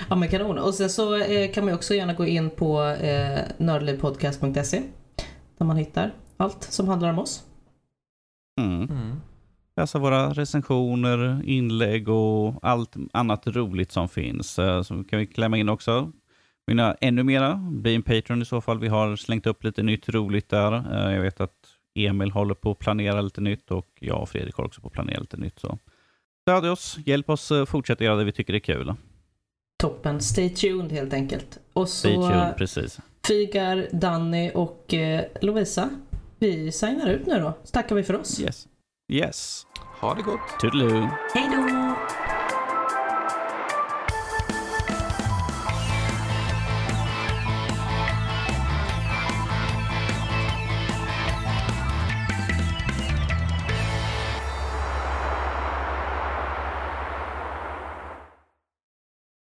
[0.08, 0.58] ja men kanon.
[0.58, 4.82] Och sen så eh, kan man också gärna gå in på eh, nördlivpodcast.se.
[5.58, 7.44] Där man hittar allt som handlar om oss.
[8.60, 8.82] Mm.
[8.82, 9.16] Mm.
[9.76, 14.58] Läsa våra recensioner, inlägg och allt annat roligt som finns.
[14.58, 16.12] Eh, Så kan vi klämma in också.
[16.78, 17.54] Ha ännu mera?
[17.54, 18.78] Bli en Patreon i så fall.
[18.78, 20.72] Vi har slängt upp lite nytt roligt där.
[20.72, 21.54] Eh, Jag vet att
[21.94, 24.92] Emil håller på att planera lite nytt och jag och Fredrik har också på att
[24.92, 25.58] planera lite nytt.
[25.58, 25.78] Så
[26.42, 28.94] stöd oss, hjälp oss eh, fortsätta göra det vi tycker är kul.
[29.78, 30.20] Toppen.
[30.20, 31.58] Stay tuned helt enkelt.
[31.72, 33.00] Och så Stay tuned, precis.
[33.28, 35.90] Fygar, Danny och eh, Lovisa.
[36.38, 37.52] Vi signar ut nu då.
[37.64, 38.40] Så tackar vi för oss.
[38.40, 38.66] Yes.
[39.12, 39.66] Yes.
[40.00, 40.60] Ha det gott!
[40.60, 41.08] Toodaloo.
[41.34, 41.94] Hej då!